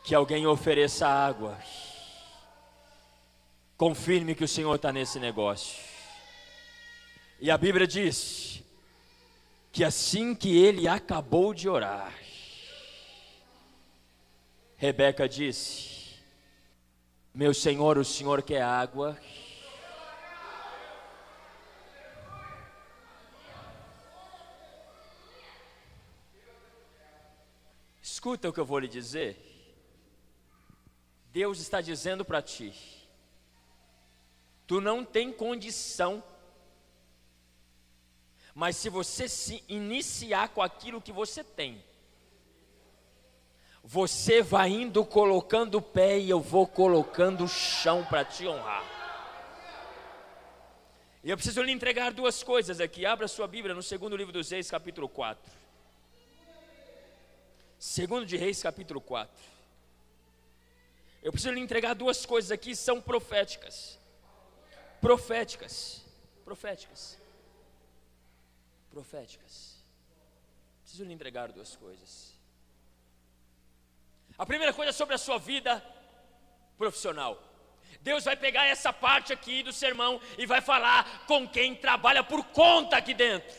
que 0.03 0.13
alguém 0.13 0.45
ofereça 0.45 1.07
água. 1.07 1.57
Confirme 3.75 4.35
que 4.35 4.43
o 4.43 4.47
Senhor 4.47 4.75
está 4.75 4.93
nesse 4.93 5.19
negócio. 5.19 5.83
E 7.39 7.49
a 7.49 7.57
Bíblia 7.57 7.87
diz 7.87 8.63
que 9.71 9.83
assim 9.83 10.35
que 10.35 10.55
ele 10.55 10.87
acabou 10.87 11.55
de 11.55 11.67
orar, 11.67 12.13
Rebeca 14.79 15.27
disse: 15.27 16.19
Meu 17.33 17.51
Senhor, 17.51 17.97
o 17.97 18.05
Senhor 18.05 18.43
quer 18.43 18.61
água. 18.61 19.19
Escuta 28.03 28.49
o 28.49 28.53
que 28.53 28.59
eu 28.59 28.65
vou 28.65 28.77
lhe 28.77 28.87
dizer. 28.87 29.43
Deus 31.31 31.59
está 31.59 31.81
dizendo 31.81 32.23
para 32.23 32.39
ti: 32.43 32.71
tu 34.67 34.79
não 34.79 35.03
tem 35.03 35.33
condição, 35.33 36.23
mas 38.53 38.77
se 38.77 38.89
você 38.89 39.27
se 39.27 39.63
iniciar 39.67 40.49
com 40.49 40.61
aquilo 40.61 41.01
que 41.01 41.11
você 41.11 41.43
tem, 41.43 41.83
você 43.89 44.41
vai 44.41 44.69
indo 44.69 45.05
colocando 45.05 45.75
o 45.75 45.81
pé 45.81 46.19
e 46.19 46.29
eu 46.29 46.41
vou 46.41 46.67
colocando 46.67 47.45
o 47.45 47.47
chão 47.47 48.03
para 48.03 48.25
te 48.25 48.45
honrar. 48.45 48.83
E 51.23 51.29
eu 51.29 51.37
preciso 51.37 51.61
lhe 51.61 51.71
entregar 51.71 52.11
duas 52.11 52.43
coisas 52.43 52.81
aqui. 52.81 53.05
Abra 53.05 53.29
sua 53.29 53.47
Bíblia 53.47 53.73
no 53.73 53.81
segundo 53.81 54.17
livro 54.17 54.33
dos 54.33 54.49
Reis, 54.49 54.69
capítulo 54.69 55.07
4. 55.07 55.49
Segundo 57.79 58.25
de 58.25 58.35
Reis, 58.35 58.61
capítulo 58.61 58.99
4. 58.99 59.33
Eu 61.23 61.31
preciso 61.31 61.53
lhe 61.53 61.61
entregar 61.61 61.93
duas 61.93 62.25
coisas 62.25 62.51
aqui, 62.51 62.75
são 62.75 62.99
proféticas. 62.99 63.97
Proféticas. 64.99 66.03
Proféticas. 66.43 67.17
Proféticas. 68.91 69.77
Preciso 70.81 71.05
lhe 71.05 71.13
entregar 71.13 71.53
duas 71.53 71.73
coisas. 71.77 72.36
A 74.37 74.45
primeira 74.45 74.73
coisa 74.73 74.91
é 74.91 74.93
sobre 74.93 75.15
a 75.15 75.17
sua 75.17 75.37
vida 75.37 75.83
profissional. 76.77 77.41
Deus 78.01 78.23
vai 78.23 78.35
pegar 78.35 78.65
essa 78.65 78.93
parte 78.93 79.33
aqui 79.33 79.63
do 79.63 79.73
sermão 79.73 80.21
e 80.37 80.45
vai 80.45 80.61
falar 80.61 81.25
com 81.25 81.47
quem 81.47 81.75
trabalha 81.75 82.23
por 82.23 82.43
conta 82.45 82.97
aqui 82.97 83.13
dentro. 83.13 83.51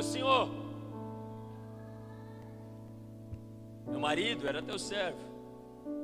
meu 0.00 0.04
senhor, 0.04 0.48
meu 3.86 4.00
marido 4.00 4.48
era 4.48 4.62
teu 4.62 4.78
servo, 4.78 5.20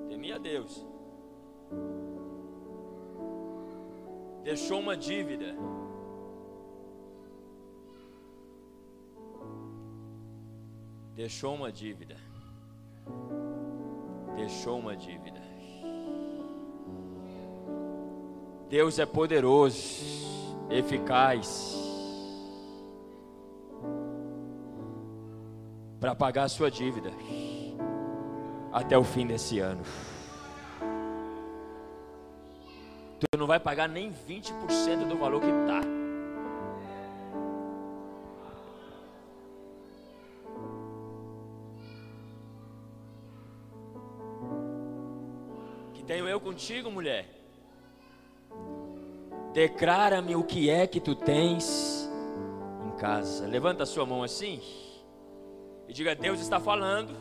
temia 0.07 0.39
Deus, 0.39 0.85
deixou 4.47 4.79
uma 4.79 4.97
dívida. 4.97 5.57
Deixou 11.17 11.53
uma 11.57 11.73
dívida. 11.73 12.17
Deixou 14.37 14.79
uma 14.79 14.97
dívida. 14.97 15.43
Deus 18.69 19.01
é 19.01 19.07
poderoso, 19.07 20.05
eficaz. 20.71 21.85
para 25.99 26.15
pagar 26.15 26.45
a 26.45 26.49
sua 26.49 26.71
dívida 26.71 27.11
até 28.71 28.97
o 28.97 29.03
fim 29.03 29.27
desse 29.27 29.59
ano. 29.59 29.83
Não 33.47 33.49
vai 33.49 33.61
pagar 33.61 33.89
nem 33.89 34.13
20% 34.13 35.07
do 35.07 35.17
valor 35.17 35.41
que 35.41 35.47
está. 35.47 35.81
Que 45.95 46.03
tenho 46.03 46.29
eu 46.29 46.41
contigo, 46.41 46.91
mulher. 46.91 47.29
Declara-me 49.53 50.35
o 50.35 50.43
que 50.43 50.69
é 50.69 50.85
que 50.89 50.99
tu 50.99 51.15
tens 51.15 52.11
em 52.85 52.97
casa. 52.97 53.47
Levanta 53.47 53.85
a 53.85 53.87
sua 53.87 54.05
mão 54.05 54.25
assim. 54.25 54.61
E 55.87 55.93
diga: 55.93 56.17
Deus 56.17 56.41
está 56.41 56.59
falando. 56.59 57.17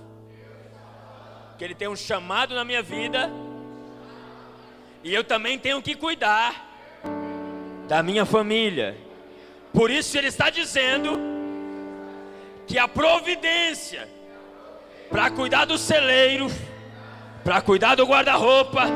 Que 1.56 1.64
Ele 1.64 1.76
tem 1.76 1.88
um 1.88 1.96
chamado 1.96 2.56
na 2.56 2.66
minha 2.66 2.82
vida. 2.82 3.30
E 5.06 5.14
eu 5.14 5.24
também 5.24 5.60
tenho 5.60 5.80
que 5.84 5.94
cuidar 5.94 6.68
da 7.88 8.02
minha 8.02 8.26
família. 8.26 8.98
Por 9.72 9.92
isso 9.92 10.18
Ele 10.18 10.30
está 10.30 10.50
dizendo 10.50 11.20
que 12.66 12.80
a 12.80 12.88
providência 12.88 14.10
para 15.08 15.30
cuidar 15.30 15.66
do 15.66 15.78
celeiro, 15.78 16.52
para 17.44 17.62
cuidar 17.62 17.94
do 17.94 18.04
guarda-roupa, 18.04 18.88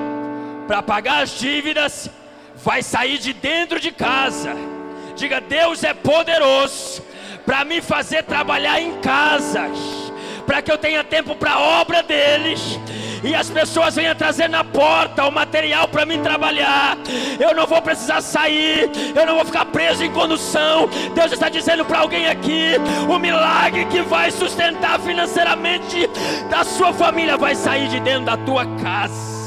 para 0.66 0.82
pagar 0.82 1.22
as 1.22 1.38
dívidas, 1.38 2.10
vai 2.56 2.82
sair 2.82 3.20
de 3.20 3.32
dentro 3.32 3.80
de 3.80 3.92
casa. 3.92 4.56
Diga: 5.16 5.40
Deus 5.40 5.84
é 5.84 5.94
poderoso 5.94 7.04
para 7.46 7.64
me 7.64 7.84
fazer 7.84 8.24
trabalhar 8.24 8.82
em 8.82 9.00
casa, 9.00 9.70
para 10.48 10.60
que 10.60 10.72
eu 10.72 10.78
tenha 10.80 11.04
tempo 11.04 11.36
para 11.36 11.52
a 11.52 11.82
obra 11.82 12.02
deles. 12.02 12.80
E 13.24 13.36
as 13.36 13.50
pessoas 13.50 13.96
venham 13.96 14.16
trazer 14.16 14.48
na 14.48 14.64
porta 14.64 15.26
o 15.26 15.32
material 15.32 15.88
para 15.88 16.06
mim 16.06 16.22
trabalhar. 16.22 16.98
Eu 17.40 17.54
não 17.54 17.68
vou 17.68 17.82
precisar 17.82 18.22
sair, 18.22 18.90
eu 19.16 19.26
não 19.26 19.36
vou 19.36 19.46
ficar 19.46 19.66
preso 19.66 20.04
em 20.04 20.12
condução. 20.12 20.90
Deus 21.14 21.32
está 21.32 21.50
dizendo 21.50 21.84
para 21.84 22.00
alguém 22.00 22.28
aqui: 22.28 22.76
o 23.10 23.20
milagre 23.20 23.86
que 23.86 24.02
vai 24.02 24.32
sustentar 24.32 25.00
financeiramente 25.00 26.08
da 26.50 26.64
sua 26.64 26.94
família 26.94 27.38
vai 27.38 27.56
sair 27.56 27.90
de 27.90 28.00
dentro 28.00 28.26
da 28.26 28.38
tua 28.38 28.66
casa. 28.78 29.40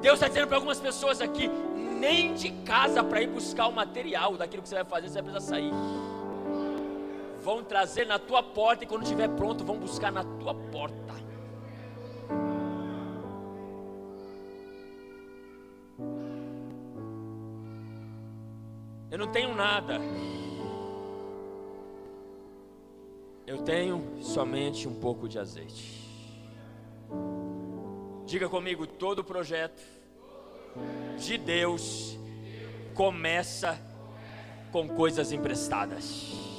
Deus 0.00 0.14
está 0.14 0.28
dizendo 0.28 0.46
para 0.46 0.56
algumas 0.56 0.78
pessoas 0.78 1.20
aqui: 1.20 1.50
nem 1.98 2.32
de 2.34 2.50
casa 2.64 3.02
para 3.02 3.20
ir 3.20 3.26
buscar 3.26 3.66
o 3.66 3.72
material 3.72 4.36
daquilo 4.36 4.62
que 4.62 4.68
você 4.68 4.76
vai 4.76 4.84
fazer, 4.84 5.08
você 5.08 5.20
vai 5.20 5.32
precisar 5.32 5.54
sair 5.54 5.72
vão 7.48 7.64
trazer 7.64 8.06
na 8.06 8.18
tua 8.18 8.42
porta 8.42 8.84
e 8.84 8.86
quando 8.86 9.04
estiver 9.04 9.26
pronto 9.30 9.64
vão 9.64 9.78
buscar 9.78 10.12
na 10.12 10.22
tua 10.22 10.54
porta. 10.54 11.14
Eu 19.10 19.16
não 19.16 19.28
tenho 19.32 19.54
nada. 19.54 19.98
Eu 23.46 23.62
tenho 23.62 24.22
somente 24.22 24.86
um 24.86 25.00
pouco 25.00 25.26
de 25.26 25.38
azeite. 25.38 26.06
Diga 28.26 28.46
comigo, 28.50 28.86
todo 28.86 29.24
projeto 29.24 29.82
de 31.16 31.38
Deus 31.38 32.18
começa 32.94 33.80
com 34.70 34.86
coisas 34.86 35.32
emprestadas. 35.32 36.57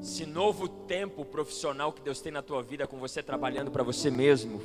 Esse 0.00 0.24
novo 0.24 0.68
tempo 0.68 1.24
profissional 1.24 1.92
que 1.92 2.00
Deus 2.00 2.20
tem 2.20 2.32
na 2.32 2.42
tua 2.42 2.62
vida, 2.62 2.86
com 2.86 2.98
você 2.98 3.22
trabalhando 3.22 3.70
para 3.70 3.82
você 3.82 4.10
mesmo, 4.10 4.62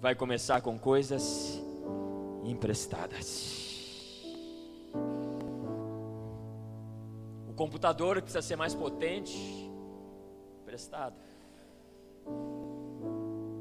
vai 0.00 0.14
começar 0.14 0.60
com 0.60 0.78
coisas 0.78 1.60
emprestadas. 2.44 3.66
O 7.48 7.52
computador 7.54 8.22
precisa 8.22 8.40
ser 8.40 8.56
mais 8.56 8.74
potente, 8.74 9.36
emprestado. 10.62 11.16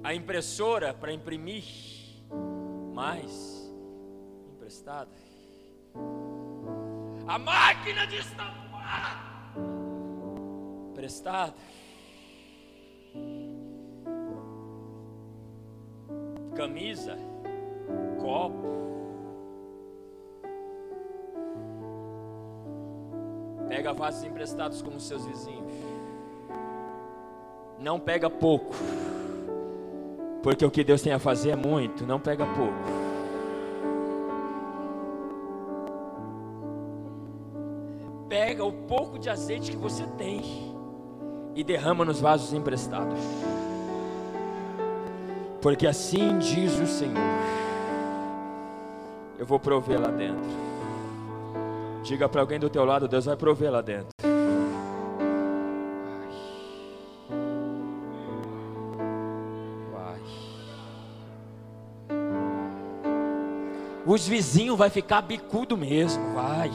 A 0.04 0.14
impressora 0.14 0.94
para 0.94 1.12
imprimir 1.12 1.66
mais, 2.94 3.72
emprestada. 4.54 5.12
A 7.28 7.38
máquina 7.38 8.08
de 8.08 8.16
estampar, 8.18 9.54
emprestada. 10.98 11.54
Camisa, 16.56 17.16
copo. 18.20 18.76
Pega 23.68 23.94
vasos 23.94 24.24
emprestados 24.24 24.82
como 24.82 25.00
seus 25.00 25.24
vizinhos. 25.26 25.72
Não 27.80 28.00
pega 28.00 28.28
pouco. 28.28 28.74
Porque 30.42 30.66
o 30.66 30.72
que 30.72 30.84
Deus 30.84 31.02
tem 31.02 31.14
a 31.14 31.20
fazer 31.20 31.52
é 31.52 31.56
muito, 31.56 32.08
não 32.08 32.20
pega 32.20 32.46
pouco. 32.46 32.74
Pega 38.28 38.66
o 38.66 38.72
pouco 38.72 39.20
de 39.20 39.30
azeite 39.30 39.72
que 39.72 39.78
você 39.78 40.04
tem 40.18 40.77
e 41.58 41.64
derrama 41.64 42.06
nos 42.06 42.22
vasos 42.22 42.54
emprestados. 42.54 43.18
Porque 45.60 45.88
assim 45.88 46.38
diz 46.38 46.80
o 46.80 46.86
Senhor: 46.86 47.18
Eu 49.40 49.46
vou 49.46 49.60
prover 49.60 50.00
lá 50.00 50.10
dentro. 50.10 50.46
Diga 52.04 52.30
para 52.30 52.42
alguém 52.42 52.60
do 52.60 52.70
teu 52.70 52.86
lado, 52.86 53.08
Deus 53.08 53.26
vai 53.26 53.36
prover 53.36 53.72
lá 53.72 53.82
dentro. 53.82 54.10
Vai. 59.92 60.20
Os 64.06 64.28
vizinhos 64.28 64.78
vai 64.78 64.92
ficar 64.92 65.24
bicudo 65.24 65.76
mesmo, 65.76 66.36
vai. 66.36 66.72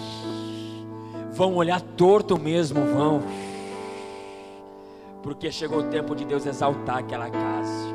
Vão 1.30 1.54
olhar 1.54 1.80
torto 1.80 2.36
mesmo, 2.36 2.84
vão. 2.84 3.22
Porque 5.22 5.52
chegou 5.52 5.78
o 5.78 5.84
tempo 5.84 6.14
de 6.14 6.24
Deus 6.24 6.44
exaltar 6.46 6.98
aquela 6.98 7.30
casa. 7.30 7.92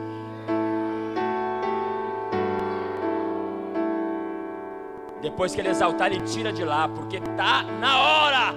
Depois 5.22 5.54
que 5.54 5.60
ele 5.60 5.70
exaltar, 5.70 6.12
ele 6.12 6.22
tira 6.22 6.54
de 6.54 6.64
lá, 6.64 6.88
porque 6.88 7.18
está 7.18 7.64
na 7.64 8.00
hora 8.00 8.56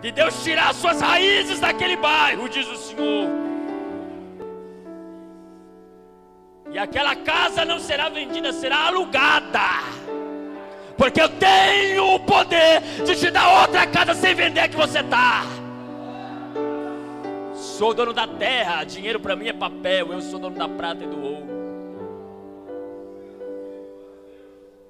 de 0.00 0.12
Deus 0.12 0.42
tirar 0.42 0.70
as 0.70 0.76
suas 0.76 1.00
raízes 1.00 1.60
daquele 1.60 1.96
bairro, 1.96 2.48
diz 2.48 2.66
o 2.66 2.76
Senhor. 2.76 3.28
E 6.70 6.78
aquela 6.78 7.16
casa 7.16 7.64
não 7.64 7.78
será 7.78 8.08
vendida, 8.08 8.52
será 8.52 8.86
alugada. 8.86 9.82
Porque 10.96 11.20
eu 11.20 11.28
tenho 11.28 12.14
o 12.14 12.20
poder 12.20 12.80
de 13.04 13.16
te 13.16 13.30
dar 13.30 13.62
outra 13.62 13.86
casa 13.86 14.14
sem 14.14 14.34
vender 14.34 14.68
que 14.68 14.76
você 14.76 15.00
está. 15.00 15.57
Sou 17.78 17.94
dono 17.94 18.12
da 18.12 18.26
terra, 18.26 18.82
dinheiro 18.82 19.20
para 19.20 19.36
mim 19.36 19.46
é 19.46 19.52
papel, 19.52 20.12
eu 20.12 20.20
sou 20.20 20.40
dono 20.40 20.56
da 20.56 20.68
prata 20.68 21.04
e 21.04 21.06
do 21.06 21.22
ouro. 21.22 21.46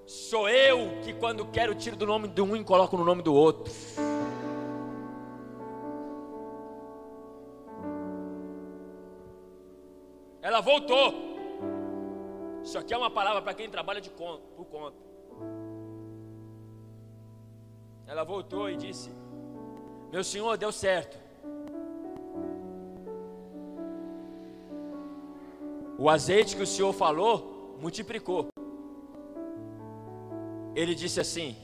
Sou 0.06 0.48
eu 0.48 0.98
que, 1.02 1.12
quando 1.12 1.44
quero, 1.48 1.74
tiro 1.74 1.96
do 1.96 2.06
nome 2.06 2.28
de 2.28 2.40
um 2.40 2.56
e 2.56 2.64
coloco 2.64 2.96
no 2.96 3.04
nome 3.04 3.20
do 3.20 3.34
outro. 3.34 3.70
Ela 10.40 10.62
voltou. 10.62 11.12
Isso 12.62 12.78
aqui 12.78 12.94
é 12.94 12.96
uma 12.96 13.10
palavra 13.10 13.42
para 13.42 13.52
quem 13.52 13.68
trabalha 13.68 14.00
de 14.00 14.08
conta, 14.08 14.44
por 14.56 14.64
conta. 14.64 14.96
Ela 18.06 18.24
voltou 18.24 18.70
e 18.70 18.78
disse: 18.78 19.10
Meu 20.10 20.24
senhor, 20.24 20.56
deu 20.56 20.72
certo. 20.72 21.27
O 25.98 26.08
azeite 26.08 26.56
que 26.56 26.62
o 26.62 26.66
senhor 26.66 26.92
falou 26.92 27.76
multiplicou 27.80 28.48
ele 30.78 30.94
disse 30.94 31.20
assim: 31.20 31.56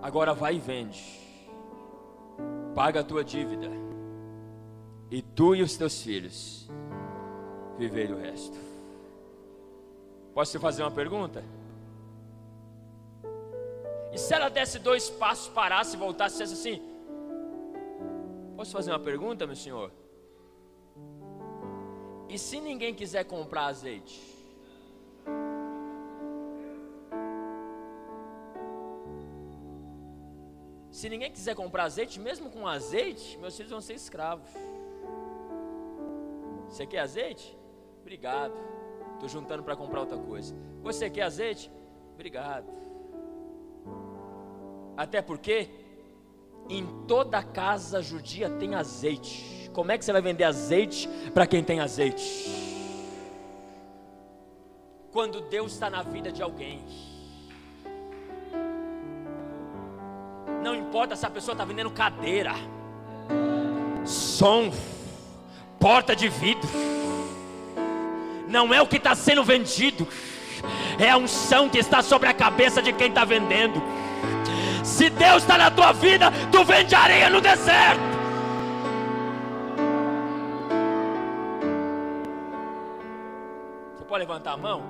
Agora 0.00 0.32
vai 0.32 0.54
e 0.54 0.58
vende, 0.58 1.20
paga 2.74 3.00
a 3.00 3.04
tua 3.04 3.22
dívida, 3.22 3.68
e 5.10 5.20
tu 5.20 5.54
e 5.54 5.62
os 5.62 5.76
teus 5.76 6.02
filhos 6.02 6.66
viverem 7.76 8.14
o 8.14 8.18
resto. 8.18 8.56
Posso 10.32 10.52
te 10.52 10.58
fazer 10.58 10.82
uma 10.82 10.90
pergunta? 10.90 11.44
E 14.12 14.18
se 14.18 14.32
ela 14.32 14.48
desse 14.48 14.78
dois 14.78 15.10
passos, 15.10 15.48
parasse 15.48 15.96
e 15.96 15.98
voltasse 15.98 16.36
e 16.36 16.42
dissesse 16.42 16.68
assim: 16.70 16.82
Posso 18.56 18.72
fazer 18.72 18.92
uma 18.92 18.98
pergunta, 18.98 19.46
meu 19.46 19.56
senhor? 19.56 19.92
E 22.30 22.38
se 22.38 22.60
ninguém 22.60 22.94
quiser 22.94 23.24
comprar 23.24 23.66
azeite? 23.66 24.22
Se 30.92 31.08
ninguém 31.08 31.32
quiser 31.32 31.56
comprar 31.56 31.84
azeite, 31.84 32.20
mesmo 32.20 32.48
com 32.48 32.68
azeite, 32.68 33.36
meus 33.38 33.56
filhos 33.56 33.72
vão 33.72 33.80
ser 33.80 33.94
escravos. 33.94 34.48
Você 36.68 36.86
quer 36.86 37.00
azeite? 37.00 37.58
Obrigado. 38.00 38.54
Estou 39.14 39.28
juntando 39.28 39.64
para 39.64 39.74
comprar 39.74 40.00
outra 40.00 40.18
coisa. 40.18 40.54
Você 40.82 41.10
quer 41.10 41.22
azeite? 41.22 41.68
Obrigado. 42.14 42.70
Até 44.96 45.20
porque 45.20 45.68
em 46.68 46.86
toda 47.08 47.42
casa 47.42 48.00
judia 48.00 48.48
tem 48.48 48.76
azeite. 48.76 49.59
Como 49.72 49.92
é 49.92 49.98
que 49.98 50.04
você 50.04 50.12
vai 50.12 50.22
vender 50.22 50.44
azeite 50.44 51.08
para 51.32 51.46
quem 51.46 51.62
tem 51.62 51.80
azeite? 51.80 52.24
Quando 55.12 55.40
Deus 55.40 55.72
está 55.72 55.90
na 55.90 56.02
vida 56.02 56.30
de 56.30 56.42
alguém 56.42 56.84
Não 60.62 60.74
importa 60.74 61.16
se 61.16 61.24
a 61.24 61.30
pessoa 61.30 61.54
está 61.54 61.64
vendendo 61.64 61.90
cadeira, 61.90 62.54
som, 64.04 64.70
porta 65.78 66.14
de 66.14 66.28
vidro. 66.28 66.68
Não 68.46 68.74
é 68.74 68.82
o 68.82 68.86
que 68.86 68.96
está 68.96 69.14
sendo 69.14 69.42
vendido, 69.42 70.06
é 70.98 71.08
a 71.08 71.16
unção 71.16 71.68
que 71.68 71.78
está 71.78 72.02
sobre 72.02 72.28
a 72.28 72.34
cabeça 72.34 72.82
de 72.82 72.92
quem 72.92 73.08
está 73.08 73.24
vendendo. 73.24 73.82
Se 74.84 75.08
Deus 75.08 75.42
está 75.42 75.56
na 75.56 75.70
tua 75.70 75.92
vida, 75.92 76.30
tu 76.52 76.62
vende 76.62 76.94
areia 76.94 77.30
no 77.30 77.40
deserto. 77.40 78.09
Pode 84.10 84.24
levantar 84.24 84.54
a 84.54 84.56
mão? 84.56 84.82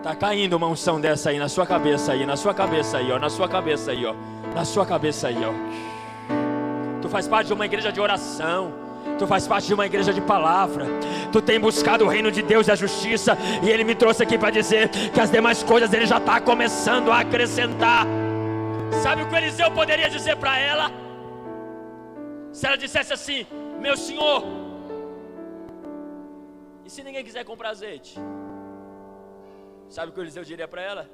Tá 0.00 0.14
caindo 0.14 0.56
uma 0.56 0.68
unção 0.68 1.00
dessa 1.00 1.30
aí 1.30 1.40
na 1.40 1.48
sua 1.48 1.66
cabeça 1.66 2.12
aí, 2.12 2.24
na 2.24 2.36
sua 2.36 2.54
cabeça 2.54 2.98
aí, 2.98 3.10
ó, 3.10 3.18
na 3.18 3.28
sua 3.28 3.48
cabeça 3.48 3.90
aí, 3.90 4.06
ó, 4.06 4.14
na 4.54 4.64
sua 4.64 4.86
cabeça 4.86 5.26
aí, 5.26 5.38
ó. 5.44 5.52
Tu 7.02 7.08
faz 7.08 7.26
parte 7.26 7.48
de 7.48 7.52
uma 7.52 7.66
igreja 7.66 7.90
de 7.90 8.00
oração. 8.00 8.72
Tu 9.18 9.26
faz 9.26 9.48
parte 9.48 9.66
de 9.66 9.74
uma 9.74 9.86
igreja 9.86 10.12
de 10.12 10.20
palavra. 10.20 10.86
Tu 11.32 11.42
tem 11.42 11.58
buscado 11.58 12.04
o 12.04 12.08
reino 12.08 12.30
de 12.30 12.42
Deus 12.42 12.68
e 12.68 12.70
a 12.70 12.76
justiça. 12.76 13.36
E 13.60 13.68
Ele 13.68 13.82
me 13.82 13.94
trouxe 13.94 14.22
aqui 14.22 14.38
para 14.38 14.50
dizer 14.50 14.88
que 14.88 15.20
as 15.20 15.30
demais 15.30 15.62
coisas 15.62 15.92
Ele 15.92 16.06
já 16.06 16.18
está 16.18 16.40
começando 16.40 17.10
a 17.10 17.18
acrescentar. 17.20 18.06
Sabe 19.02 19.22
o 19.22 19.26
que 19.28 19.34
Eliseu 19.34 19.70
poderia 19.72 20.08
dizer 20.08 20.36
para 20.36 20.56
ela? 20.58 20.92
Se 22.52 22.66
ela 22.66 22.76
dissesse 22.76 23.12
assim: 23.12 23.46
Meu 23.80 23.96
senhor, 23.96 24.44
Se 26.90 27.04
ninguém 27.04 27.22
quiser 27.22 27.44
comprar 27.44 27.70
azeite? 27.70 28.18
Sabe 29.88 30.10
o 30.10 30.12
que 30.12 30.18
Eliseu 30.18 30.42
diria 30.42 30.66
para 30.66 30.82
ela? 30.82 31.10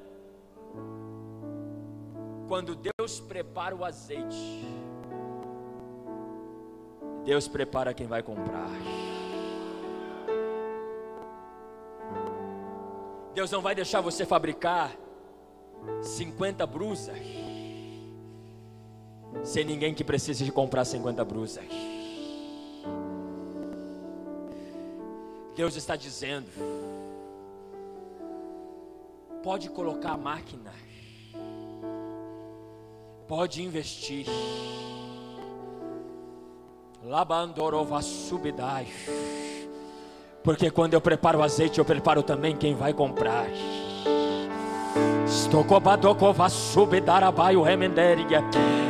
Quando 2.47 2.75
Deus 2.75 3.19
prepara 3.19 3.75
o 3.75 3.85
azeite, 3.85 4.65
Deus 7.23 7.47
prepara 7.47 7.93
quem 7.93 8.07
vai 8.07 8.23
comprar. 8.23 8.67
Deus 13.35 13.51
não 13.51 13.61
vai 13.61 13.75
deixar 13.75 14.01
você 14.01 14.25
fabricar 14.25 14.97
50 16.01 16.65
brusas 16.65 17.19
sem 19.43 19.63
ninguém 19.63 19.93
que 19.93 20.03
precise 20.03 20.43
de 20.43 20.51
comprar 20.51 20.85
50 20.85 21.23
brusas. 21.23 21.65
Deus 25.57 25.75
está 25.75 25.95
dizendo: 25.95 26.51
pode 29.41 29.71
colocar 29.71 30.11
a 30.11 30.17
máquina, 30.17 30.71
pode 33.27 33.63
investir. 33.63 34.27
Subidai. 38.03 38.87
Porque 40.43 40.69
quando 40.69 40.93
eu 40.93 41.01
preparo 41.01 41.41
azeite, 41.41 41.79
eu 41.79 41.85
preparo 41.85 42.21
também 42.21 42.55
quem 42.55 42.75
vai 42.75 42.93
comprar. 42.93 43.47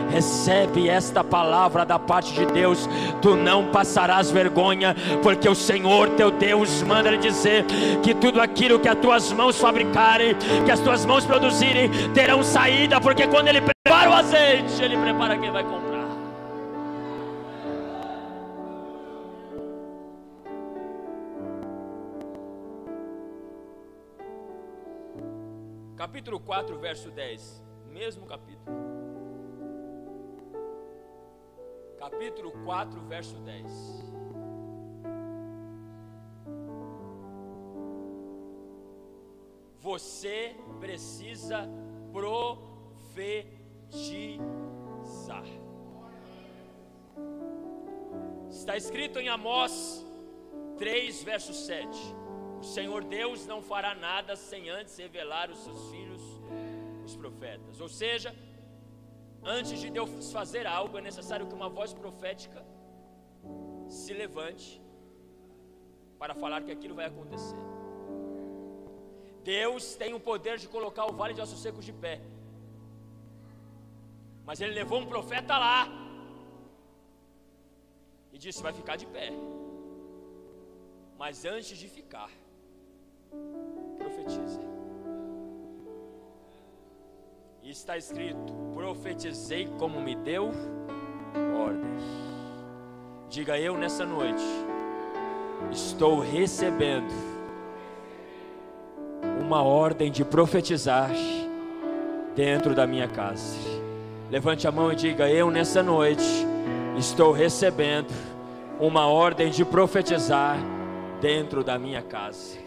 Recebe 0.10 0.88
esta 0.88 1.24
palavra 1.24 1.86
da 1.86 2.00
parte 2.00 2.34
de 2.34 2.46
Deus. 2.46 2.90
Tu 3.22 3.36
não 3.36 3.66
passarás 3.66 4.32
vergonha, 4.32 4.96
porque 5.22 5.48
o 5.50 5.56
Senhor 5.56 6.10
teu 6.12 6.32
Deus 6.32 6.82
manda 6.84 7.12
lhe 7.12 7.18
dizer 7.18 7.66
que 8.02 8.14
tudo 8.14 8.42
aquilo 8.42 8.80
que 8.80 8.88
as 8.88 8.98
tuas 8.98 9.32
mãos 9.34 9.60
fabricarem, 9.60 10.36
que 10.66 10.72
as 10.72 10.80
tuas 10.80 11.06
mãos 11.06 11.26
produzirem, 11.26 11.90
terão 12.14 12.42
saída, 12.42 13.02
porque 13.02 13.28
quando 13.28 13.50
Ele 13.50 13.62
prepara 13.62 14.10
o 14.10 14.14
azeite, 14.14 14.82
Ele 14.82 14.98
prepara 14.98 15.38
quem 15.38 15.52
vai 15.52 15.64
comprar. 15.64 15.97
Capítulo 26.08 26.40
4, 26.40 26.80
verso 26.80 27.12
10. 27.12 27.62
Mesmo 27.92 28.26
capítulo. 28.26 28.78
Capítulo 32.00 32.52
4, 32.64 33.02
verso 33.02 33.38
10. 33.40 33.70
Você 39.82 40.56
precisa 40.80 41.68
profetizar. 42.14 43.44
Está 48.50 48.78
escrito 48.78 49.20
em 49.20 49.28
Amós 49.28 50.06
3, 50.78 51.22
verso 51.24 51.54
7. 51.54 52.16
O 52.60 52.64
Senhor 52.64 53.04
Deus 53.04 53.46
não 53.46 53.62
fará 53.62 53.94
nada 53.94 54.36
sem 54.36 54.70
antes 54.70 54.98
revelar 54.98 55.50
os 55.50 55.60
seus 55.60 55.90
filhos, 55.90 56.22
os 57.06 57.16
profetas. 57.16 57.80
Ou 57.80 57.88
seja, 57.88 58.36
antes 59.44 59.80
de 59.80 59.90
Deus 59.90 60.32
fazer 60.32 60.66
algo, 60.66 60.98
é 60.98 61.02
necessário 61.02 61.48
que 61.48 61.54
uma 61.54 61.70
voz 61.70 61.94
profética 61.94 62.66
se 63.88 64.14
levante 64.14 64.82
para 66.18 66.34
falar 66.34 66.64
que 66.64 66.72
aquilo 66.72 66.96
vai 66.96 67.06
acontecer. 67.06 67.64
Deus 69.44 69.96
tem 69.96 70.14
o 70.14 70.20
poder 70.20 70.58
de 70.58 70.68
colocar 70.68 71.06
o 71.06 71.14
vale 71.14 71.34
de 71.34 71.42
ossos 71.42 71.62
secos 71.62 71.86
de 71.86 71.94
pé. 71.94 72.20
Mas 74.46 74.60
ele 74.62 74.74
levou 74.74 75.00
um 75.00 75.06
profeta 75.06 75.58
lá 75.58 75.88
e 78.34 78.38
disse: 78.38 78.62
vai 78.62 78.74
ficar 78.74 78.96
de 78.96 79.06
pé. 79.06 79.30
Mas 81.18 81.46
antes 81.46 81.78
de 81.78 81.88
ficar, 81.88 82.30
profetize. 83.98 84.60
E 87.64 87.70
está 87.70 87.98
escrito: 87.98 88.54
profetizei 88.74 89.68
como 89.78 90.02
me 90.02 90.16
deu 90.16 90.52
ordem. 91.60 91.92
Diga 93.30 93.60
eu 93.60 93.78
nessa 93.78 94.06
noite, 94.06 94.44
estou 95.72 96.20
recebendo 96.20 97.14
uma 99.42 99.62
ordem 99.62 100.12
de 100.12 100.24
profetizar 100.24 101.12
dentro 102.36 102.74
da 102.74 102.88
minha 102.88 103.08
casa. 103.08 103.58
Levante 104.30 104.68
a 104.68 104.72
mão 104.72 104.92
e 104.92 104.96
diga: 104.96 105.30
Eu 105.30 105.50
nessa 105.50 105.82
noite 105.82 106.26
estou 106.98 107.32
recebendo 107.32 108.14
uma 108.80 109.08
ordem 109.08 109.50
de 109.50 109.66
profetizar 109.66 110.58
dentro 111.20 111.64
da 111.64 111.80
minha 111.80 112.02
casa. 112.02 112.67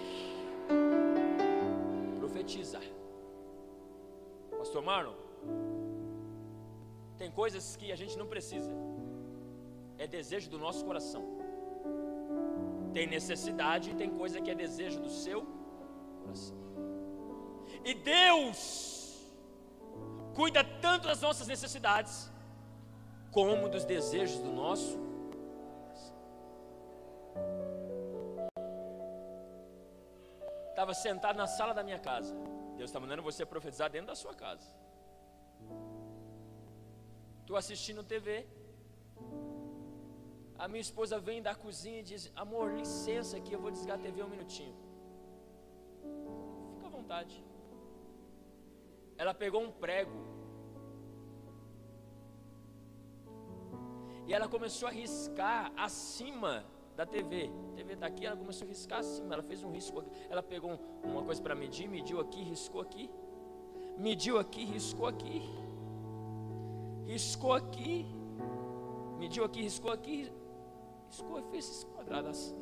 Pastor 4.58 4.82
Marlon, 4.82 5.14
tem 7.16 7.30
coisas 7.30 7.76
que 7.76 7.92
a 7.92 7.96
gente 7.96 8.16
não 8.18 8.26
precisa, 8.26 8.70
é 9.98 10.06
desejo 10.06 10.50
do 10.50 10.58
nosso 10.58 10.84
coração. 10.84 11.24
Tem 12.92 13.06
necessidade 13.06 13.90
e 13.90 13.94
tem 13.94 14.10
coisa 14.10 14.40
que 14.40 14.50
é 14.50 14.54
desejo 14.54 15.00
do 15.00 15.10
seu 15.10 15.46
coração. 16.22 16.56
E 17.84 17.94
Deus 17.94 19.32
cuida 20.34 20.64
tanto 20.64 21.08
das 21.08 21.20
nossas 21.20 21.46
necessidades, 21.46 22.30
como 23.30 23.68
dos 23.68 23.84
desejos 23.84 24.38
do 24.38 24.50
nosso 24.50 24.90
coração. 24.92 25.09
Estava 30.80 30.94
sentado 30.94 31.36
na 31.36 31.46
sala 31.46 31.72
da 31.74 31.82
minha 31.82 31.98
casa. 31.98 32.34
Deus 32.78 32.88
está 32.88 32.98
mandando 32.98 33.22
você 33.22 33.44
profetizar 33.44 33.90
dentro 33.94 34.06
da 34.06 34.14
sua 34.14 34.32
casa. 34.32 34.66
Estou 37.40 37.54
assistindo 37.54 38.02
TV. 38.02 38.46
A 40.58 40.66
minha 40.68 40.80
esposa 40.80 41.18
vem 41.18 41.42
da 41.42 41.54
cozinha 41.54 41.98
e 42.00 42.02
diz: 42.02 42.32
Amor, 42.34 42.72
licença 42.72 43.36
aqui, 43.36 43.52
eu 43.52 43.60
vou 43.60 43.70
desligar 43.70 43.98
a 43.98 44.02
TV 44.06 44.22
um 44.22 44.32
minutinho. 44.36 44.74
Fica 46.76 46.86
à 46.86 46.90
vontade. 46.98 47.44
Ela 49.18 49.34
pegou 49.34 49.62
um 49.62 49.70
prego. 49.70 50.18
E 54.26 54.32
ela 54.32 54.48
começou 54.48 54.88
a 54.88 54.92
riscar 55.02 55.70
acima 55.76 56.64
da 57.00 57.06
TV. 57.06 57.50
A 57.72 57.76
TV 57.76 57.94
está 57.94 58.06
aqui, 58.06 58.26
ela 58.26 58.36
começou 58.36 58.66
a 58.66 58.68
riscar 58.68 58.98
assim, 58.98 59.24
ela 59.32 59.42
fez 59.42 59.64
um 59.64 59.70
risco 59.70 60.00
aqui. 60.00 60.10
Ela 60.28 60.42
pegou 60.42 60.78
uma 61.02 61.22
coisa 61.22 61.40
para 61.40 61.54
medir, 61.54 61.88
mediu 61.88 62.20
aqui, 62.20 62.42
riscou 62.42 62.82
aqui. 62.82 63.08
Mediu 63.96 64.38
aqui, 64.38 64.66
riscou 64.66 65.06
aqui. 65.06 65.42
Riscou 67.06 67.54
aqui. 67.54 68.04
Mediu 69.18 69.44
aqui, 69.44 69.62
riscou 69.62 69.90
aqui. 69.90 70.30
Riscou 71.08 71.40
e 71.40 71.42
fez 71.50 71.70
esse 71.70 71.86
quadrado 71.86 72.28
assim. 72.28 72.54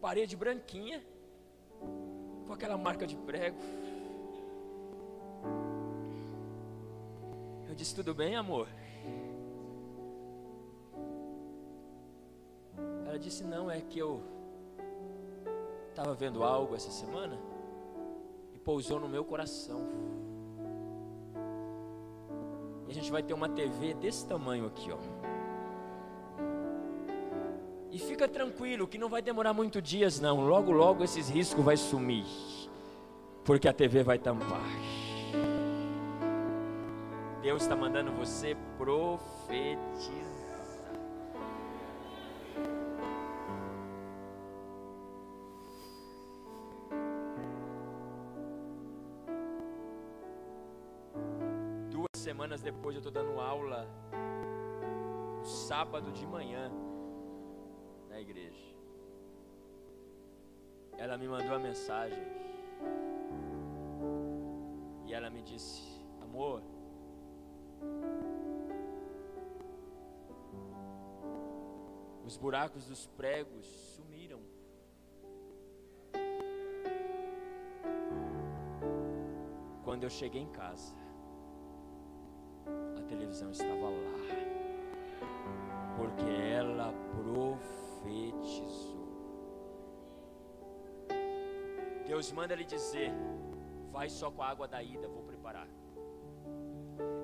Parede 0.00 0.34
branquinha. 0.34 1.04
Com 2.46 2.52
aquela 2.54 2.78
marca 2.78 3.06
de 3.06 3.16
prego. 3.16 3.58
Eu 7.68 7.74
disse, 7.74 7.94
tudo 7.94 8.14
bem, 8.14 8.36
amor? 8.36 8.66
Ela 13.16 13.24
disse: 13.24 13.44
Não, 13.44 13.70
é 13.70 13.80
que 13.80 13.98
eu 13.98 14.22
estava 15.88 16.12
vendo 16.12 16.44
algo 16.44 16.74
essa 16.74 16.90
semana 16.90 17.38
e 18.52 18.58
pousou 18.58 19.00
no 19.00 19.08
meu 19.08 19.24
coração. 19.24 19.80
E 22.86 22.90
a 22.90 22.94
gente 22.94 23.10
vai 23.10 23.22
ter 23.22 23.32
uma 23.32 23.48
TV 23.48 23.94
desse 23.94 24.26
tamanho 24.26 24.66
aqui, 24.66 24.90
ó. 24.92 24.98
E 27.90 27.98
fica 27.98 28.28
tranquilo 28.28 28.86
que 28.86 28.98
não 28.98 29.08
vai 29.08 29.22
demorar 29.22 29.54
muito 29.54 29.80
dias 29.80 30.20
não. 30.20 30.46
Logo 30.46 30.70
logo 30.70 31.02
esses 31.02 31.30
riscos 31.30 31.64
vai 31.64 31.78
sumir. 31.78 32.26
Porque 33.46 33.66
a 33.66 33.72
TV 33.72 34.02
vai 34.02 34.18
tampar. 34.18 34.60
Deus 37.40 37.62
está 37.62 37.74
mandando 37.74 38.12
você 38.12 38.54
profetizar. 38.76 40.45
Semanas 52.46 52.62
depois 52.62 52.94
eu 52.94 53.00
estou 53.00 53.12
dando 53.12 53.40
aula 53.40 53.88
sábado 55.42 56.12
de 56.12 56.24
manhã 56.24 56.70
na 58.08 58.20
igreja. 58.20 58.76
ela 60.96 61.18
me 61.18 61.26
mandou 61.28 61.56
a 61.56 61.58
mensagem. 61.58 62.24
E 65.06 65.12
ela 65.12 65.28
me 65.28 65.42
disse: 65.42 65.82
Amor, 66.22 66.62
os 72.24 72.36
buracos 72.36 72.86
dos 72.86 73.06
pregos 73.08 73.66
sumiram. 73.66 74.40
Quando 79.84 80.04
eu 80.04 80.10
cheguei 80.10 80.42
em 80.42 80.52
casa, 80.52 81.05
a 82.98 83.02
televisão 83.02 83.50
estava 83.50 83.88
lá, 83.88 84.18
porque 85.96 86.30
ela 86.52 86.92
profetizou. 87.12 88.96
Deus 92.06 92.30
manda 92.32 92.54
lhe 92.54 92.64
dizer: 92.64 93.12
vai 93.90 94.08
só 94.08 94.30
com 94.30 94.42
a 94.42 94.48
água 94.48 94.68
da 94.68 94.82
ida, 94.82 95.08
vou 95.08 95.22
preparar. 95.22 95.68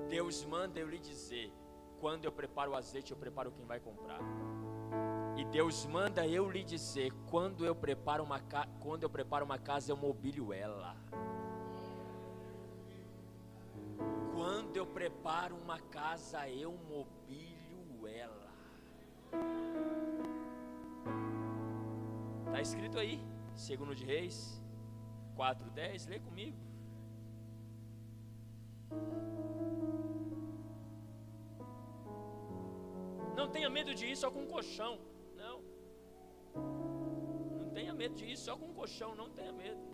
Deus 0.09 0.45
manda 0.45 0.79
eu 0.79 0.89
lhe 0.89 0.99
dizer: 0.99 1.51
quando 1.99 2.25
eu 2.25 2.31
preparo 2.31 2.71
o 2.71 2.75
azeite, 2.75 3.11
eu 3.11 3.17
preparo 3.17 3.51
quem 3.51 3.65
vai 3.65 3.79
comprar. 3.79 4.19
E 5.37 5.45
Deus 5.45 5.85
manda 5.85 6.27
eu 6.27 6.49
lhe 6.49 6.63
dizer: 6.63 7.11
quando 7.29 7.65
eu 7.65 7.73
preparo 7.75 8.23
uma, 8.23 8.39
quando 8.79 9.03
eu 9.03 9.09
preparo 9.09 9.45
uma 9.45 9.57
casa, 9.57 9.91
eu 9.91 9.97
mobilio 9.97 10.53
ela. 10.53 10.95
Eu 14.83 14.87
preparo 14.87 15.55
uma 15.55 15.79
casa, 15.97 16.39
eu 16.49 16.71
mobilio 16.93 18.05
ela. 18.05 18.49
Está 22.45 22.59
escrito 22.61 22.99
aí, 22.99 23.17
segundo 23.55 23.95
de 23.95 24.03
Reis 24.03 24.61
4:10, 25.37 26.07
lê 26.07 26.19
comigo. 26.19 26.57
Não 33.37 33.47
tenha 33.55 33.69
medo 33.69 33.95
de 33.95 34.05
ir 34.11 34.17
só 34.17 34.29
com 34.29 34.41
um 34.43 34.51
colchão. 34.55 34.99
Não. 35.41 35.57
Não 37.61 37.69
tenha 37.77 37.93
medo 37.93 38.15
de 38.15 38.25
ir 38.25 38.37
só 38.37 38.57
com 38.57 38.65
um 38.71 38.73
colchão, 38.73 39.15
não 39.15 39.29
tenha 39.29 39.53
medo. 39.53 39.92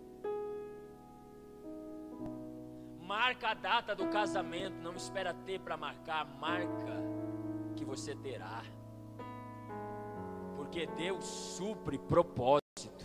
Marca 3.10 3.48
a 3.48 3.54
data 3.54 3.92
do 3.92 4.06
casamento, 4.06 4.76
não 4.76 4.94
espera 4.94 5.34
ter 5.34 5.58
para 5.58 5.76
marcar, 5.76 6.24
marca 6.38 6.94
que 7.74 7.84
você 7.84 8.14
terá. 8.14 8.62
Porque 10.56 10.86
Deus 10.86 11.24
supre 11.24 11.98
propósito. 11.98 13.04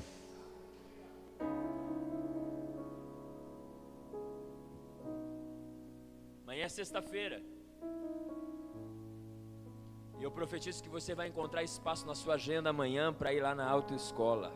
Amanhã 6.43 6.65
é 6.65 6.69
sexta-feira. 6.69 7.41
E 10.19 10.23
eu 10.23 10.29
profetizo 10.29 10.83
que 10.83 10.89
você 10.89 11.15
vai 11.15 11.29
encontrar 11.29 11.63
espaço 11.63 12.05
na 12.05 12.13
sua 12.13 12.35
agenda 12.35 12.69
amanhã 12.69 13.11
para 13.11 13.33
ir 13.33 13.41
lá 13.41 13.55
na 13.55 13.67
autoescola. 13.67 14.53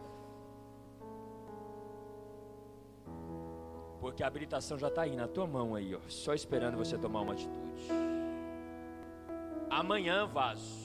Porque 4.10 4.24
a 4.24 4.28
habilitação 4.28 4.76
já 4.76 4.88
está 4.88 5.04
aí 5.04 5.16
na 5.16 5.28
tua 5.28 5.46
mão 5.46 5.76
aí, 5.76 5.94
ó, 5.94 6.00
só 6.08 6.34
esperando 6.34 6.76
você 6.76 6.98
tomar 6.98 7.22
uma 7.22 7.34
atitude. 7.34 7.88
Amanhã, 9.70 10.26
vaso. 10.26 10.80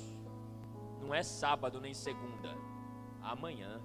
Não 1.01 1.15
é 1.15 1.23
sábado 1.23 1.81
nem 1.81 1.95
segunda. 1.95 2.55
Amanhã. 3.23 3.81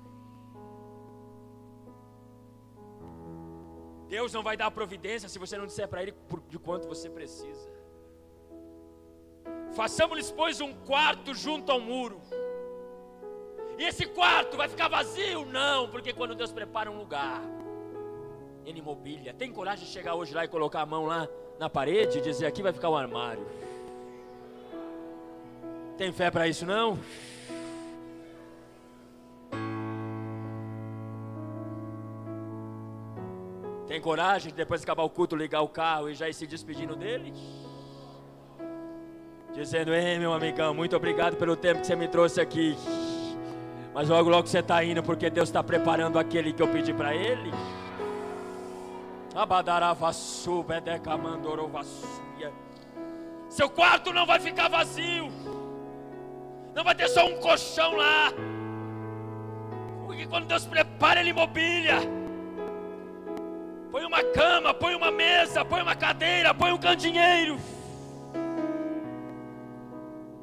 Deus 4.10 4.34
não 4.34 4.44
vai 4.44 4.58
dar 4.58 4.70
providência 4.72 5.30
se 5.30 5.40
você 5.40 5.58
não 5.58 5.66
disser 5.66 5.88
para 5.88 6.04
Ele 6.04 6.14
de 6.50 6.60
quanto 6.60 6.86
você 6.86 7.10
precisa. 7.10 7.72
Façamos-lhes, 9.72 10.32
pois, 10.34 10.60
um 10.60 10.74
quarto 10.74 11.34
junto 11.34 11.72
ao 11.72 11.80
muro. 11.80 12.20
E 13.78 13.86
esse 13.86 14.06
quarto 14.06 14.58
vai 14.58 14.68
ficar 14.68 14.90
vazio? 14.90 15.46
Não, 15.46 15.90
porque 15.90 16.12
quando 16.12 16.36
Deus 16.36 16.52
prepara 16.52 16.92
um 16.92 16.98
lugar, 16.98 17.42
Ele 18.66 18.82
mobília. 18.82 19.34
Tem 19.34 19.51
coragem 19.51 19.86
de 19.86 19.91
chegar 19.91 20.16
hoje 20.16 20.34
lá 20.34 20.45
e 20.45 20.47
colocar 20.47 20.82
a 20.82 20.86
mão 20.86 21.05
lá 21.05 21.28
na 21.60 21.70
parede 21.70 22.20
e 22.20 22.22
dizer: 22.22 22.45
aqui 22.45 22.62
vai 22.62 22.74
ficar 22.74 22.89
um 22.89 22.95
armário. 22.95 23.45
Tem 25.97 26.12
fé 26.12 26.32
para 26.32 26.47
isso 26.47 26.66
não? 26.66 26.97
Tem 33.89 33.99
coragem 33.99 34.51
de 34.51 34.55
depois 34.55 34.82
de 34.82 34.86
acabar 34.86 35.03
o 35.03 35.10
culto 35.10 35.36
ligar 35.36 35.62
o 35.62 35.68
carro 35.68 36.10
e 36.10 36.14
já 36.14 36.30
ir 36.30 36.34
se 36.34 36.45
despedindo 36.45 36.95
dele? 36.95 37.34
Dizendo, 39.51 39.93
ei 39.93 40.20
meu 40.20 40.32
amigão, 40.32 40.76
muito 40.76 40.95
obrigado 40.95 41.36
pelo 41.36 41.55
tempo 41.55 41.82
que 41.82 41.88
você 41.88 41.95
me 41.95 42.07
trouxe 42.07 42.39
aqui. 42.39 42.78
Mas 43.93 44.07
logo 44.07 44.30
logo 44.30 44.47
você 44.47 44.60
está 44.60 44.84
indo 44.84 45.01
porque 45.01 45.30
Deus 45.30 45.49
está 45.49 45.64
preparando 45.64 46.20
aquele 46.20 46.53
que 46.53 46.62
eu 46.62 46.68
pedi 46.68 46.93
para 46.93 47.16
ele. 47.16 47.51
Seu 53.50 53.70
quarto 53.70 54.14
não 54.14 54.26
vai 54.26 54.40
ficar 54.40 54.68
vazio. 54.68 55.32
Não 56.74 56.84
vai 56.84 56.96
ter 56.96 57.08
só 57.10 57.26
um 57.26 57.40
colchão 57.40 57.96
lá. 57.96 58.32
Porque 60.06 60.26
quando 60.28 60.46
Deus 60.46 60.66
prepara, 60.66 61.20
Ele 61.20 61.34
mobília. 61.34 61.98
Põe 63.92 64.06
uma 64.06 64.24
cama, 64.24 64.74
põe 64.74 64.96
uma 64.96 65.12
mesa, 65.12 65.66
põe 65.66 65.82
uma 65.82 65.96
cadeira, 65.96 66.54
põe 66.54 66.72
um 66.72 66.78
cantinheiro. 66.78 67.58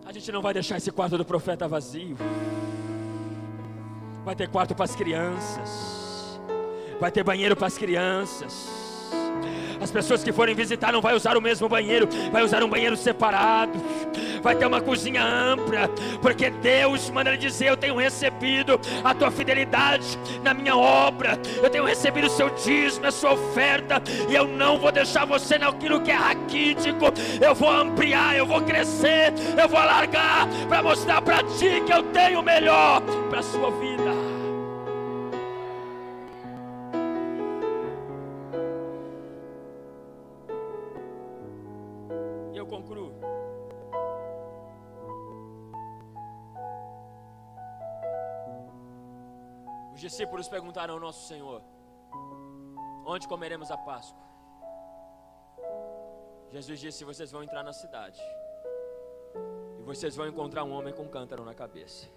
A 0.05 0.13
gente 0.13 0.31
não 0.33 0.43
vai 0.43 0.53
deixar 0.55 0.77
esse 0.77 0.91
quarto 0.91 1.17
do 1.19 1.25
profeta 1.25 1.69
vazio. 1.69 2.17
Vai 4.25 4.35
ter 4.35 4.49
quarto 4.49 4.75
para 4.75 4.85
as 4.85 4.97
crianças. 4.97 6.06
Vai 7.01 7.11
ter 7.11 7.23
banheiro 7.23 7.55
para 7.55 7.67
as 7.67 7.77
crianças. 7.77 8.87
As 9.81 9.91
pessoas 9.91 10.25
que 10.25 10.33
forem 10.33 10.55
visitar 10.55 10.93
não 10.93 11.01
vai 11.01 11.15
usar 11.15 11.37
o 11.37 11.41
mesmo 11.41 11.69
banheiro, 11.69 12.09
vai 12.33 12.43
usar 12.43 12.63
um 12.65 12.69
banheiro 12.69 12.97
separado. 12.97 13.73
Vai 14.43 14.55
ter 14.55 14.67
uma 14.67 14.81
cozinha 14.81 15.25
ampla, 15.25 15.89
porque 16.23 16.51
Deus 16.51 17.11
manda 17.11 17.31
ele 17.31 17.39
dizer: 17.39 17.69
Eu 17.69 17.77
tenho 17.77 17.97
recebido 17.97 18.81
a 19.03 19.15
tua 19.15 19.31
fidelidade 19.31 20.19
na 20.43 20.55
minha 20.55 20.77
obra, 20.77 21.39
eu 21.63 21.69
tenho 21.69 21.85
recebido 21.85 22.27
o 22.27 22.31
seu 22.31 22.49
dízimo, 22.51 23.07
a 23.07 23.11
sua 23.11 23.33
oferta, 23.33 24.03
e 24.29 24.35
eu 24.35 24.47
não 24.47 24.79
vou 24.79 24.93
deixar 24.93 25.25
você 25.25 25.59
naquilo 25.59 26.01
que 26.01 26.11
é 26.11 26.15
raquítico. 26.15 27.07
Eu 27.41 27.55
vou 27.55 27.71
ampliar, 27.71 28.37
eu 28.37 28.47
vou 28.47 28.63
crescer, 28.63 29.33
eu 29.61 29.69
vou 29.69 29.79
alargar 29.79 30.49
para 30.69 30.83
mostrar 30.83 31.21
para 31.23 31.43
ti 31.43 31.83
que 31.85 31.93
eu 31.93 32.03
tenho 32.05 32.41
o 32.41 32.43
melhor 32.43 33.03
para 33.29 33.41
a 33.41 33.43
sua 33.43 33.71
vida. 33.73 33.96
Discípulos 50.07 50.49
perguntaram 50.49 50.95
ao 50.95 51.01
nosso 51.01 51.27
Senhor: 51.27 51.63
Onde 53.05 53.27
comeremos 53.27 53.71
a 53.71 53.77
Páscoa? 53.77 54.25
Jesus 56.51 56.79
disse: 56.79 57.05
Vocês 57.05 57.31
vão 57.33 57.43
entrar 57.43 57.63
na 57.63 57.73
cidade 57.73 58.21
e 59.79 59.83
vocês 59.83 60.15
vão 60.15 60.27
encontrar 60.27 60.65
um 60.65 60.73
homem 60.73 60.95
com 60.95 61.09
cântaro 61.09 61.45
na 61.45 61.55
cabeça. 61.55 62.09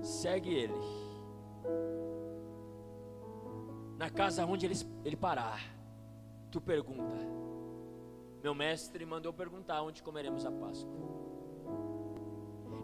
Segue 0.00 0.54
ele. 0.54 0.74
Na 3.98 4.10
casa 4.10 4.44
onde 4.44 4.66
ele, 4.66 4.74
ele 5.04 5.16
parar, 5.16 5.60
tu 6.50 6.60
pergunta. 6.60 7.16
Meu 8.42 8.54
mestre 8.54 9.04
mandou 9.04 9.32
perguntar 9.32 9.82
onde 9.82 10.02
comeremos 10.02 10.46
a 10.46 10.52
Páscoa. 10.52 11.15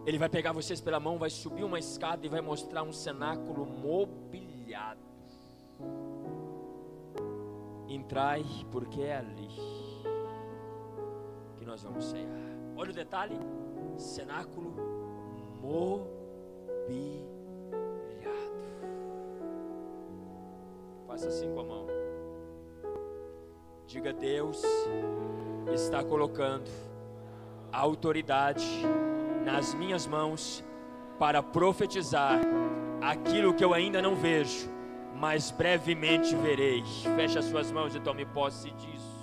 Ele 0.05 0.17
vai 0.17 0.27
pegar 0.27 0.51
vocês 0.51 0.81
pela 0.81 0.99
mão, 0.99 1.17
vai 1.17 1.29
subir 1.29 1.63
uma 1.63 1.79
escada 1.79 2.25
e 2.25 2.29
vai 2.29 2.41
mostrar 2.41 2.83
um 2.83 2.91
cenáculo 2.91 3.65
mobiliado. 3.65 4.99
Entrai, 7.87 8.43
porque 8.69 9.01
é 9.01 9.17
ali 9.17 9.47
que 11.57 11.65
nós 11.65 11.83
vamos 11.83 12.03
cear. 12.05 12.27
Olha 12.75 12.91
o 12.91 12.93
detalhe: 12.93 13.37
cenáculo 13.97 14.73
mobiliado. 15.61 16.03
Faça 21.07 21.29
assim 21.29 21.53
com 21.53 21.61
a 21.61 21.63
mão. 21.63 21.87
Diga: 23.87 24.11
Deus 24.11 24.61
está 25.71 26.03
colocando 26.03 26.69
a 27.71 27.79
autoridade 27.79 28.65
nas 29.45 29.73
minhas 29.73 30.07
mãos 30.07 30.63
para 31.19 31.43
profetizar 31.43 32.39
aquilo 33.01 33.53
que 33.53 33.63
eu 33.63 33.73
ainda 33.73 34.01
não 34.01 34.15
vejo, 34.15 34.69
mas 35.15 35.51
brevemente 35.51 36.35
verei. 36.35 36.83
Feche 37.15 37.37
as 37.37 37.45
suas 37.45 37.71
mãos 37.71 37.95
e 37.95 37.99
tome 37.99 38.25
posse 38.25 38.71
disso. 38.71 39.13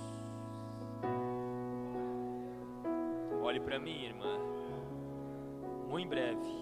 Olhe 3.41 3.59
para 3.59 3.79
mim, 3.79 4.05
irmã. 4.05 4.39
Muito 5.89 6.05
em 6.05 6.09
breve, 6.09 6.61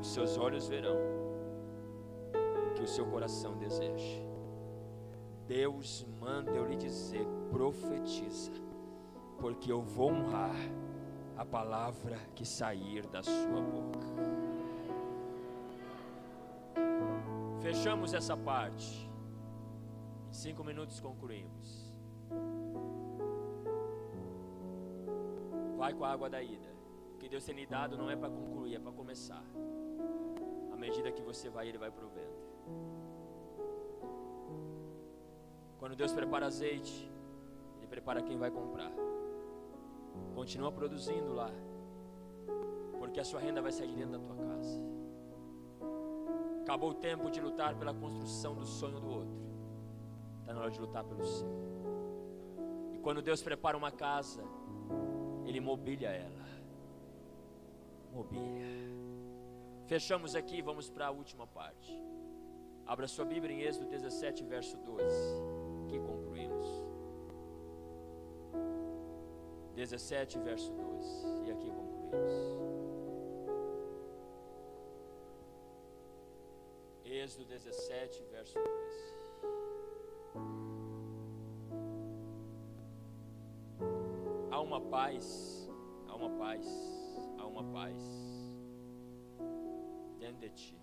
os 0.00 0.12
seus 0.14 0.38
olhos 0.38 0.68
verão 0.68 0.96
o 2.70 2.74
que 2.74 2.82
o 2.82 2.88
seu 2.88 3.04
coração 3.06 3.56
deseja. 3.58 4.22
Deus 5.46 6.06
manda 6.18 6.50
eu 6.50 6.64
lhe 6.64 6.76
dizer: 6.76 7.26
profetiza, 7.50 8.52
porque 9.38 9.70
eu 9.70 9.82
vou 9.82 10.10
honrar 10.10 10.56
a 11.36 11.44
palavra 11.44 12.16
que 12.34 12.44
sair 12.44 13.06
da 13.06 13.22
sua 13.22 13.60
boca. 13.60 14.00
Fechamos 17.60 18.12
essa 18.14 18.36
parte. 18.36 19.10
Em 20.28 20.32
cinco 20.32 20.62
minutos 20.62 21.00
concluímos. 21.00 21.92
Vai 25.76 25.92
com 25.92 26.04
a 26.04 26.12
água 26.12 26.30
da 26.30 26.42
ida. 26.42 26.72
O 27.14 27.18
que 27.18 27.28
Deus 27.28 27.44
tem 27.44 27.54
lhe 27.54 27.66
dado 27.66 27.96
não 27.96 28.10
é 28.10 28.16
para 28.16 28.28
concluir, 28.28 28.76
é 28.76 28.78
para 28.78 28.92
começar. 28.92 29.42
À 30.72 30.76
medida 30.76 31.10
que 31.10 31.22
você 31.22 31.48
vai, 31.48 31.68
Ele 31.68 31.78
vai 31.78 31.90
provendo. 31.90 32.34
Quando 35.78 35.96
Deus 35.96 36.12
prepara 36.12 36.46
azeite, 36.46 37.10
Ele 37.78 37.86
prepara 37.86 38.22
quem 38.22 38.36
vai 38.36 38.50
comprar. 38.50 38.92
Continua 40.34 40.72
produzindo 40.72 41.32
lá. 41.32 41.50
Porque 42.98 43.20
a 43.20 43.24
sua 43.24 43.40
renda 43.40 43.62
vai 43.62 43.72
sair 43.72 43.88
de 43.88 43.96
dentro 43.96 44.12
da 44.12 44.18
tua 44.18 44.36
casa. 44.36 44.80
Acabou 46.62 46.90
o 46.90 46.94
tempo 46.94 47.30
de 47.30 47.40
lutar 47.40 47.76
pela 47.76 47.92
construção 47.92 48.54
do 48.54 48.66
sonho 48.66 48.98
do 48.98 49.08
outro. 49.08 49.44
Está 50.40 50.54
na 50.54 50.60
hora 50.60 50.70
de 50.70 50.80
lutar 50.80 51.04
pelo 51.04 51.24
seu. 51.24 51.48
E 52.92 52.98
quando 52.98 53.22
Deus 53.22 53.42
prepara 53.42 53.76
uma 53.76 53.90
casa, 53.90 54.42
Ele 55.44 55.60
mobília 55.60 56.08
ela. 56.08 56.44
Mobília. 58.12 58.66
Fechamos 59.86 60.34
aqui, 60.34 60.62
vamos 60.62 60.88
para 60.88 61.08
a 61.08 61.10
última 61.10 61.46
parte. 61.46 62.00
Abra 62.86 63.06
sua 63.06 63.24
Bíblia 63.24 63.54
em 63.54 63.62
Êxodo 63.62 63.86
17, 63.86 64.44
verso 64.44 64.76
12. 64.78 65.04
Que 65.88 65.98
concluímos. 65.98 66.83
17, 69.74 70.38
verso 70.38 70.72
12. 70.72 71.46
E 71.46 71.50
aqui 71.50 71.70
concluímos. 71.70 72.32
Êxodo 77.04 77.44
17, 77.46 78.22
verso 78.30 78.54
12. 78.54 79.14
Há 84.50 84.60
uma 84.60 84.80
paz, 84.80 85.68
há 86.08 86.14
uma 86.14 86.30
paz, 86.38 86.66
há 87.38 87.46
uma 87.46 87.64
paz 87.72 87.96
dentro 90.20 90.38
de 90.38 90.50
ti. 90.50 90.78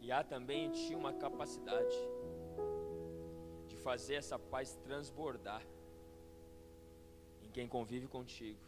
E 0.00 0.12
há 0.12 0.22
também 0.22 0.66
em 0.66 0.70
ti 0.70 0.94
uma 0.94 1.12
capacidade 1.14 1.96
fazer 3.84 4.14
essa 4.14 4.38
paz 4.38 4.74
transbordar 4.82 5.62
em 7.42 7.50
quem 7.50 7.68
convive 7.68 8.08
contigo, 8.08 8.58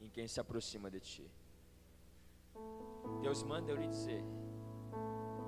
em 0.00 0.08
quem 0.10 0.26
se 0.26 0.40
aproxima 0.40 0.90
de 0.90 0.98
ti. 0.98 1.30
Deus 3.22 3.44
manda 3.44 3.70
eu 3.70 3.76
lhe 3.76 3.86
dizer 3.86 4.22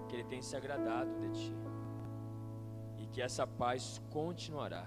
que 0.08 0.14
Ele 0.14 0.24
tem 0.24 0.40
se 0.40 0.54
agradado 0.56 1.12
de 1.18 1.30
ti 1.40 1.54
e 2.98 3.06
que 3.08 3.20
essa 3.20 3.46
paz 3.46 4.00
continuará 4.10 4.86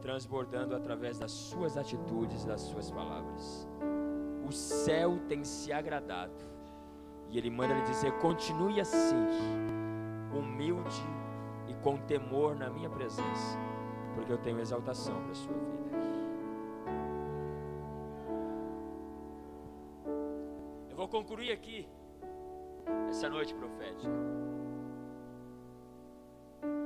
transbordando 0.00 0.74
através 0.74 1.18
das 1.18 1.30
suas 1.30 1.76
atitudes, 1.76 2.44
das 2.44 2.62
suas 2.62 2.90
palavras. 2.90 3.68
O 4.48 4.50
céu 4.50 5.20
tem 5.28 5.44
se 5.44 5.72
agradado 5.72 6.42
e 7.28 7.36
Ele 7.36 7.50
manda 7.50 7.74
lhe 7.74 7.82
dizer: 7.82 8.12
continue 8.18 8.80
assim, 8.80 9.26
humilde 10.34 11.21
com 11.82 11.98
temor 11.98 12.54
na 12.56 12.70
minha 12.70 12.88
presença, 12.88 13.58
porque 14.14 14.32
eu 14.32 14.38
tenho 14.38 14.60
exaltação 14.60 15.20
para 15.22 15.32
a 15.32 15.34
sua 15.34 15.52
vida. 15.52 15.82
Eu 20.88 20.96
vou 20.96 21.08
concluir 21.08 21.50
aqui 21.52 21.88
essa 23.08 23.28
noite 23.28 23.54
profética. 23.54 24.12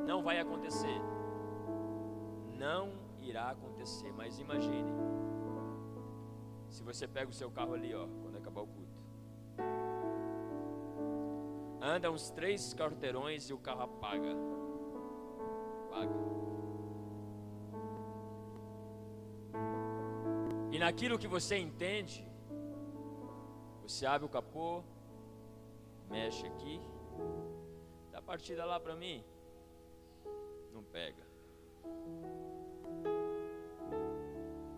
Não 0.06 0.22
vai 0.22 0.38
acontecer. 0.38 1.00
Não 2.56 2.92
irá 3.20 3.50
acontecer, 3.50 4.12
mas 4.12 4.38
imagine. 4.38 4.90
Se 6.68 6.82
você 6.82 7.06
pega 7.06 7.30
o 7.30 7.34
seu 7.34 7.50
carro 7.50 7.74
ali, 7.74 7.94
ó, 7.94 8.06
quando 8.22 8.36
acabar 8.36 8.62
o 8.62 8.66
culto. 8.66 9.02
Anda 11.82 12.10
uns 12.10 12.30
três 12.30 12.74
quarteirões 12.74 13.48
e 13.50 13.52
o 13.52 13.58
carro 13.58 13.82
apaga 13.82 14.34
paga. 15.96 16.14
E 20.72 20.78
naquilo 20.78 21.18
que 21.18 21.26
você 21.26 21.56
entende, 21.56 22.26
você 23.82 24.04
abre 24.04 24.26
o 24.26 24.28
capô, 24.28 24.82
mexe 26.10 26.46
aqui, 26.46 26.80
dá 28.10 28.20
partida 28.20 28.64
lá 28.64 28.78
para 28.78 28.94
mim, 28.94 29.24
não 30.72 30.82
pega. 30.82 31.24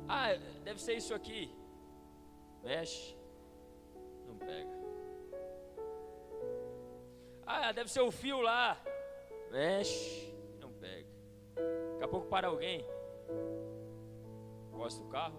Ah, 0.08 0.28
deve 0.64 0.80
ser 0.80 0.94
isso 0.94 1.14
aqui. 1.14 1.54
Mexe, 2.62 3.16
não 4.26 4.36
pega. 4.36 4.78
Ah, 7.46 7.72
deve 7.72 7.90
ser 7.90 8.00
o 8.00 8.10
fio 8.10 8.40
lá. 8.40 8.80
Mexe, 9.50 10.37
Daqui 11.98 12.04
a 12.04 12.08
pouco 12.08 12.28
para 12.28 12.46
alguém. 12.46 12.84
Gosta 14.70 15.02
do 15.02 15.08
carro? 15.08 15.34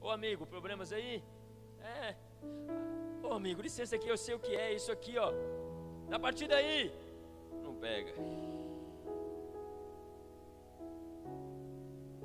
Ô 0.00 0.08
amigo, 0.08 0.46
problemas 0.46 0.92
aí? 0.92 1.20
É. 1.80 2.14
Ô 3.24 3.32
amigo, 3.32 3.60
licença 3.60 3.96
aqui, 3.96 4.06
eu 4.06 4.16
sei 4.16 4.36
o 4.36 4.38
que 4.38 4.54
é 4.54 4.72
isso 4.72 4.92
aqui, 4.92 5.18
ó. 5.18 5.32
Na 6.08 6.16
partida 6.16 6.54
aí. 6.54 6.94
Não 7.60 7.74
pega. 7.74 8.12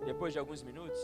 Depois 0.05 0.31
de 0.31 0.37
alguns 0.37 0.61
minutos, 0.61 1.01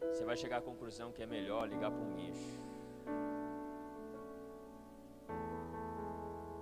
você 0.00 0.24
vai 0.24 0.36
chegar 0.36 0.58
à 0.58 0.62
conclusão 0.62 1.10
que 1.10 1.24
é 1.24 1.26
melhor 1.26 1.68
ligar 1.68 1.90
para 1.90 2.00
um 2.00 2.14
guincho. 2.14 2.60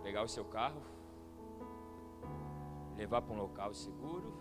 Pegar 0.02 0.22
o 0.22 0.28
seu 0.28 0.46
carro, 0.46 0.93
levar 2.96 3.22
para 3.22 3.34
um 3.34 3.38
local 3.38 3.74
seguro, 3.74 4.32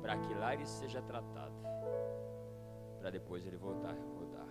para 0.00 0.16
que 0.18 0.34
lá 0.34 0.54
ele 0.54 0.66
seja 0.66 1.02
tratado, 1.02 1.54
para 2.98 3.10
depois 3.10 3.46
ele 3.46 3.56
voltar 3.56 3.94
rodar. 4.18 4.46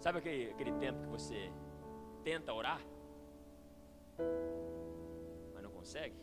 Sabe 0.00 0.18
aquele, 0.18 0.50
aquele 0.50 0.72
tempo 0.72 1.00
que 1.02 1.08
você 1.08 1.52
tenta 2.24 2.52
orar, 2.52 2.80
mas 5.54 5.62
não 5.62 5.70
consegue? 5.70 6.16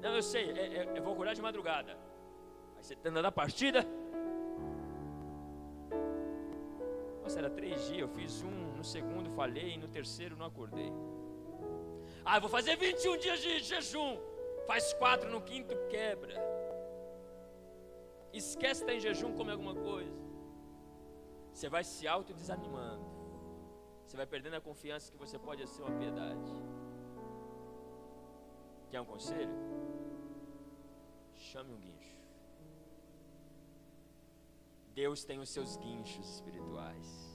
Não, 0.00 0.14
eu 0.14 0.22
sei, 0.22 0.50
é, 0.50 0.76
é, 0.76 0.98
eu 0.98 1.02
vou 1.02 1.12
acordar 1.12 1.34
de 1.34 1.42
madrugada. 1.42 1.92
Aí 2.76 2.82
você 2.82 2.94
está 2.94 3.08
andando 3.08 3.26
a 3.26 3.32
partida. 3.32 3.84
Nossa, 7.22 7.40
era 7.40 7.50
três 7.50 7.86
dias, 7.86 8.00
eu 8.00 8.08
fiz 8.08 8.42
um, 8.42 8.76
no 8.76 8.84
segundo 8.84 9.30
falhei, 9.30 9.76
no 9.76 9.88
terceiro 9.88 10.36
não 10.36 10.46
acordei. 10.46 10.92
Ah, 12.24 12.38
vou 12.38 12.48
fazer 12.48 12.76
21 12.76 13.16
dias 13.16 13.40
de 13.40 13.60
jejum. 13.60 14.18
Faz 14.66 14.92
quatro 14.92 15.30
no 15.30 15.40
quinto, 15.40 15.74
quebra. 15.88 16.34
Esquece 18.32 18.82
estar 18.82 18.94
em 18.94 19.00
jejum, 19.00 19.34
come 19.34 19.50
alguma 19.50 19.74
coisa. 19.74 20.28
Você 21.52 21.68
vai 21.68 21.82
se 21.82 22.06
autodesanimando. 22.06 23.06
Você 24.04 24.16
vai 24.16 24.26
perdendo 24.26 24.56
a 24.56 24.60
confiança 24.60 25.10
que 25.12 25.18
você 25.18 25.38
pode 25.38 25.66
ser 25.66 25.82
uma 25.82 25.96
piedade. 25.98 26.50
Quer 28.90 29.00
um 29.00 29.04
conselho? 29.04 29.54
Chame 31.34 31.72
um 31.72 31.78
guincho. 31.78 32.16
Deus 34.94 35.24
tem 35.24 35.38
os 35.38 35.50
seus 35.50 35.76
guinchos 35.76 36.28
espirituais. 36.34 37.27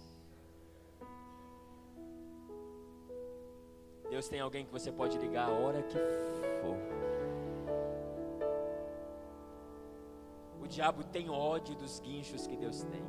Deus 4.13 4.27
tem 4.27 4.39
alguém 4.39 4.63
que 4.63 4.71
você 4.71 4.91
pode 4.91 5.17
ligar 5.17 5.49
a 5.49 5.51
hora 5.51 5.81
que 5.81 5.97
for. 6.61 6.77
O 10.61 10.67
diabo 10.67 11.03
tem 11.03 11.31
ódio 11.31 11.73
dos 11.73 11.99
guinchos 11.99 12.45
que 12.45 12.55
Deus 12.55 12.83
tem. 12.83 13.01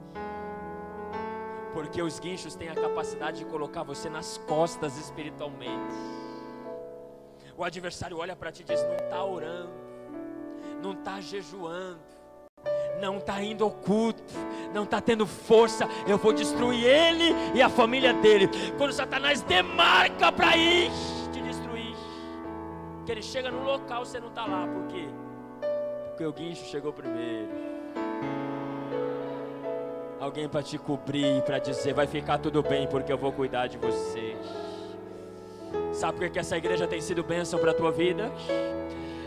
Porque 1.74 2.00
os 2.00 2.18
guinchos 2.18 2.54
têm 2.54 2.70
a 2.70 2.74
capacidade 2.74 3.40
de 3.40 3.44
colocar 3.44 3.82
você 3.82 4.08
nas 4.08 4.38
costas 4.38 4.96
espiritualmente. 4.96 5.94
O 7.54 7.62
adversário 7.62 8.16
olha 8.16 8.34
para 8.34 8.50
ti 8.50 8.62
e 8.62 8.64
diz: 8.64 8.82
não 8.84 8.94
está 8.94 9.22
orando, 9.22 9.74
não 10.82 10.92
está 10.92 11.20
jejuando, 11.20 12.00
não 13.00 13.18
está 13.18 13.42
indo 13.42 13.64
ao 13.64 13.70
culto, 13.70 14.22
não 14.72 14.84
está 14.84 15.00
tendo 15.00 15.26
força. 15.26 15.88
Eu 16.06 16.18
vou 16.18 16.32
destruir 16.32 16.84
ele 16.84 17.34
e 17.54 17.62
a 17.62 17.68
família 17.68 18.12
dele. 18.12 18.48
Quando 18.76 18.92
Satanás 18.92 19.42
demarca 19.42 20.32
para 20.32 20.56
ir 20.56 20.90
te 21.32 21.40
destruir, 21.40 21.96
que 23.04 23.12
ele 23.12 23.22
chega 23.22 23.50
no 23.50 23.62
local, 23.62 24.04
você 24.04 24.20
não 24.20 24.28
está 24.28 24.46
lá, 24.46 24.66
por 24.66 24.86
quê? 24.88 25.08
Porque 26.08 26.24
o 26.24 26.32
guincho 26.32 26.64
chegou 26.66 26.92
primeiro 26.92 27.74
alguém 30.24 30.48
para 30.48 30.62
te 30.62 30.78
cobrir, 30.78 31.42
para 31.42 31.58
dizer: 31.58 31.92
vai 31.92 32.06
ficar 32.06 32.38
tudo 32.38 32.62
bem, 32.62 32.86
porque 32.86 33.12
eu 33.12 33.18
vou 33.18 33.32
cuidar 33.32 33.66
de 33.66 33.78
você. 33.78 34.36
Sabe 35.92 36.18
por 36.18 36.30
que 36.30 36.38
essa 36.38 36.56
igreja 36.56 36.86
tem 36.86 37.00
sido 37.00 37.22
bênção 37.22 37.58
para 37.58 37.72
a 37.72 37.74
tua 37.74 37.90
vida? 37.90 38.32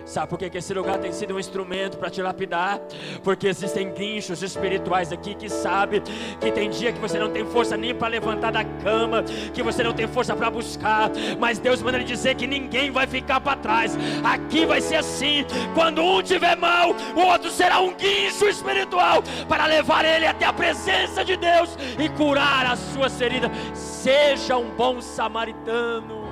Sabe 0.07 0.29
por 0.29 0.39
que 0.39 0.57
esse 0.57 0.73
lugar 0.73 0.97
tem 0.99 1.11
sido 1.11 1.35
um 1.35 1.39
instrumento 1.39 1.97
para 1.97 2.09
te 2.09 2.21
lapidar? 2.21 2.79
Porque 3.25 3.45
existem 3.45 3.93
guinchos 3.93 4.41
espirituais 4.41 5.11
aqui 5.11 5.35
que 5.35 5.49
sabe 5.49 6.01
que 6.39 6.49
tem 6.49 6.69
dia 6.69 6.93
que 6.93 6.99
você 6.99 7.19
não 7.19 7.29
tem 7.29 7.45
força 7.45 7.75
nem 7.75 7.93
para 7.93 8.07
levantar 8.07 8.53
da 8.53 8.63
cama, 8.63 9.21
que 9.53 9.61
você 9.61 9.83
não 9.83 9.91
tem 9.91 10.07
força 10.07 10.33
para 10.33 10.49
buscar, 10.49 11.11
mas 11.37 11.59
Deus 11.59 11.81
manda 11.81 11.97
ele 11.97 12.05
dizer 12.05 12.35
que 12.35 12.47
ninguém 12.47 12.89
vai 12.89 13.05
ficar 13.05 13.41
para 13.41 13.57
trás. 13.57 13.97
Aqui 14.23 14.65
vai 14.65 14.79
ser 14.79 14.95
assim: 14.95 15.45
quando 15.75 16.01
um 16.01 16.23
tiver 16.23 16.55
mal, 16.55 16.95
o 17.13 17.19
outro 17.19 17.51
será 17.51 17.81
um 17.81 17.93
guincho 17.93 18.45
espiritual 18.47 19.21
para 19.49 19.65
levar 19.65 20.05
ele 20.05 20.25
até 20.25 20.45
a 20.45 20.53
presença 20.53 21.25
de 21.25 21.35
Deus 21.35 21.77
e 21.99 22.07
curar 22.07 22.65
as 22.65 22.79
suas 22.79 23.13
feridas. 23.17 23.51
Seja 23.73 24.55
um 24.55 24.69
bom 24.69 25.01
samaritano. 25.01 26.27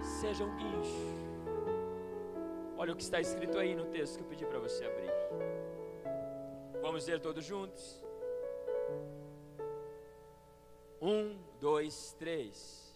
Seja 0.00 0.44
um 0.44 0.56
guincho. 0.56 1.14
Olha 2.84 2.92
o 2.92 2.96
que 2.96 3.02
está 3.02 3.18
escrito 3.18 3.56
aí 3.56 3.74
no 3.74 3.86
texto 3.86 4.18
que 4.18 4.24
eu 4.24 4.28
pedi 4.28 4.44
para 4.44 4.58
você 4.58 4.84
abrir. 4.84 5.10
Vamos 6.82 7.06
ler 7.06 7.18
todos 7.18 7.42
juntos? 7.42 8.04
Um, 11.00 11.34
dois, 11.58 12.14
três. 12.18 12.94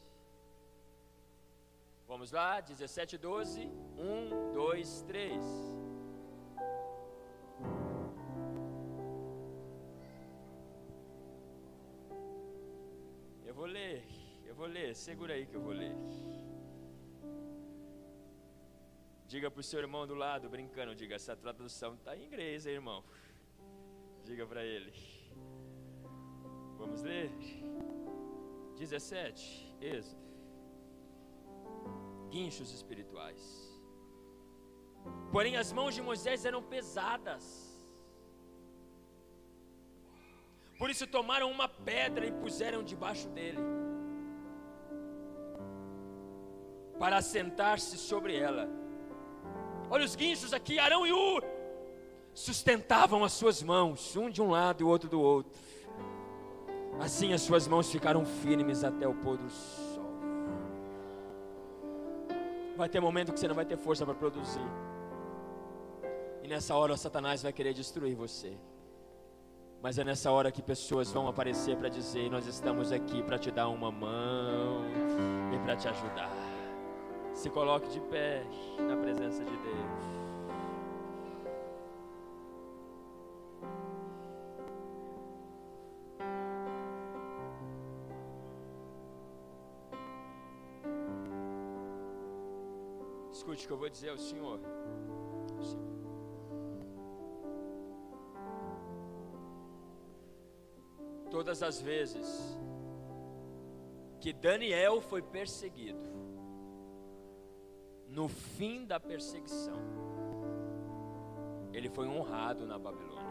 Vamos 2.07 2.32
lá, 2.32 2.61
17, 2.61 3.16
12. 3.16 3.62
Um, 3.97 4.53
dois, 4.53 5.01
três. 5.09 5.43
Eu 13.47 13.55
vou 13.55 13.64
ler, 13.64 14.05
eu 14.45 14.55
vou 14.55 14.66
ler, 14.66 14.95
segura 14.95 15.32
aí 15.32 15.47
que 15.47 15.55
eu 15.55 15.62
vou 15.62 15.72
ler. 15.72 15.97
Diga 19.28 19.50
para 19.50 19.60
o 19.60 19.62
seu 19.62 19.80
irmão 19.80 20.06
do 20.06 20.14
lado, 20.14 20.48
brincando, 20.48 20.94
diga, 20.94 21.14
essa 21.14 21.36
tradução 21.36 21.94
está 21.94 22.16
em 22.16 22.24
inglês, 22.24 22.64
hein, 22.64 22.72
irmão. 22.72 23.04
Diga 24.24 24.46
para 24.46 24.64
ele. 24.64 24.90
Vamos 26.78 27.02
ler? 27.02 27.30
17, 28.78 29.76
Êxodo. 29.82 30.22
Guinchos 32.30 32.72
espirituais. 32.72 33.42
Porém, 35.30 35.58
as 35.58 35.72
mãos 35.72 35.94
de 35.94 36.00
Moisés 36.00 36.46
eram 36.46 36.62
pesadas. 36.62 37.44
Por 40.78 40.88
isso 40.88 41.06
tomaram 41.06 41.50
uma 41.50 41.68
pedra 41.68 42.24
e 42.24 42.32
puseram 42.32 42.82
debaixo 42.82 43.28
dele, 43.28 43.58
para 46.98 47.18
assentar-se 47.18 47.98
sobre 47.98 48.36
ela. 48.36 48.88
Olha 49.91 50.05
os 50.05 50.14
guinchos 50.14 50.53
aqui, 50.53 50.78
Arão 50.78 51.07
e 51.07 51.12
Ur 51.12 51.45
sustentavam 52.39 53.24
as 53.24 53.32
suas 53.32 53.62
mãos, 53.62 54.14
um 54.16 54.30
de 54.30 54.41
um 54.41 54.51
lado 54.51 54.80
e 54.80 54.84
o 54.84 54.89
outro 54.89 55.09
do 55.09 55.20
outro. 55.20 55.61
Assim 57.01 57.32
as 57.32 57.43
suas 57.43 57.66
mãos 57.66 57.91
ficaram 57.91 58.24
firmes 58.24 58.84
até 58.84 59.07
o 59.09 59.14
pôr 59.14 59.36
do 59.36 59.51
sol. 59.51 60.05
Vai 62.76 62.89
ter 62.89 63.01
momento 63.01 63.32
que 63.32 63.41
você 63.41 63.49
não 63.49 63.57
vai 63.57 63.64
ter 63.64 63.76
força 63.76 64.05
para 64.05 64.14
produzir. 64.14 64.68
E 66.43 66.49
nessa 66.49 66.76
hora 66.76 66.97
Satanás 66.97 67.43
vai 67.43 67.53
querer 67.53 67.74
destruir 67.74 68.14
você. 68.14 68.57
Mas 69.82 69.99
é 69.99 70.05
nessa 70.05 70.30
hora 70.30 70.53
que 70.53 70.62
pessoas 70.62 71.11
vão 71.11 71.26
aparecer 71.26 71.76
para 71.76 71.89
dizer: 71.89 72.30
Nós 72.30 72.47
estamos 72.47 72.93
aqui 72.93 73.22
para 73.22 73.39
te 73.39 73.51
dar 73.51 73.68
uma 73.68 73.91
mão 73.91 74.84
e 75.53 75.59
para 75.64 75.76
te 75.76 75.89
ajudar. 75.89 76.47
Se 77.39 77.49
coloque 77.51 77.86
de 77.91 78.01
pé 78.01 78.43
na 78.80 78.97
presença 78.97 79.45
de 79.45 79.57
Deus. 79.59 80.09
Escute 93.30 93.64
o 93.64 93.68
que 93.68 93.72
eu 93.72 93.78
vou 93.78 93.89
dizer 93.89 94.11
ao 94.11 94.18
Senhor. 94.18 94.59
Todas 101.30 101.62
as 101.62 101.80
vezes 101.80 102.59
que 104.20 104.32
Daniel 104.32 105.01
foi 105.01 105.22
perseguido, 105.22 106.17
no 108.18 108.26
fim 108.26 108.84
da 108.84 108.98
perseguição, 108.98 109.78
ele 111.72 111.88
foi 111.88 112.08
honrado 112.08 112.66
na 112.66 112.76
Babilônia. 112.76 113.28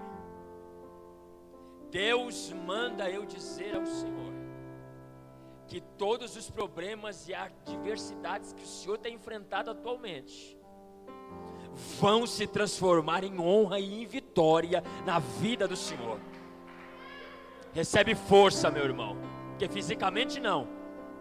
Deus 1.91 2.53
manda 2.53 3.09
eu 3.09 3.25
dizer 3.25 3.75
ao 3.75 3.85
Senhor 3.85 4.33
que 5.67 5.81
todos 5.81 6.37
os 6.37 6.49
problemas 6.49 7.27
e 7.27 7.33
adversidades 7.33 8.53
que 8.53 8.63
o 8.63 8.65
Senhor 8.65 8.97
tem 8.97 9.15
enfrentado 9.15 9.69
atualmente 9.69 10.57
vão 11.99 12.25
se 12.25 12.47
transformar 12.47 13.25
em 13.25 13.37
honra 13.37 13.81
e 13.81 14.01
em 14.01 14.05
vitória 14.05 14.81
na 15.05 15.19
vida 15.19 15.67
do 15.67 15.75
Senhor. 15.75 16.17
Recebe 17.73 18.15
força, 18.15 18.71
meu 18.71 18.85
irmão, 18.85 19.17
porque 19.49 19.67
fisicamente 19.67 20.39
não, 20.39 20.65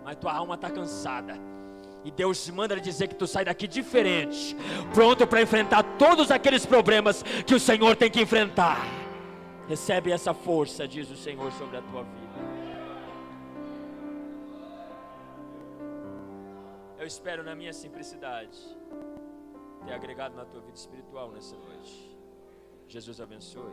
mas 0.05 0.15
tua 0.15 0.33
alma 0.33 0.55
está 0.55 0.71
cansada 0.71 1.56
e 2.05 2.11
Deus 2.11 2.49
manda 2.51 2.81
dizer 2.81 3.09
que 3.09 3.15
tu 3.15 3.27
sai 3.27 3.45
daqui 3.45 3.67
diferente, 3.67 4.57
pronto 4.95 5.27
para 5.27 5.43
enfrentar 5.43 5.83
todos 5.99 6.31
aqueles 6.31 6.65
problemas 6.65 7.23
que 7.47 7.55
o 7.55 7.61
Senhor 7.61 7.97
tem 7.97 8.11
que 8.11 8.21
enfrentar. 8.21 8.87
Recebe 9.69 10.13
essa 10.13 10.33
força, 10.33 10.87
diz 10.87 11.11
o 11.11 11.17
Senhor, 11.17 11.51
sobre 11.53 11.77
a 11.79 11.83
tua 11.83 12.03
vida. 12.05 12.27
Eu 16.99 17.07
espero 17.07 17.43
na 17.43 17.55
minha 17.55 17.73
simplicidade 17.73 18.59
ter 19.85 19.93
agregado 19.93 20.37
na 20.37 20.45
tua 20.45 20.61
vida 20.61 20.77
espiritual 20.77 21.31
nessa 21.33 21.57
noite. 21.57 22.17
Jesus 22.89 23.21
abençoe. 23.21 23.73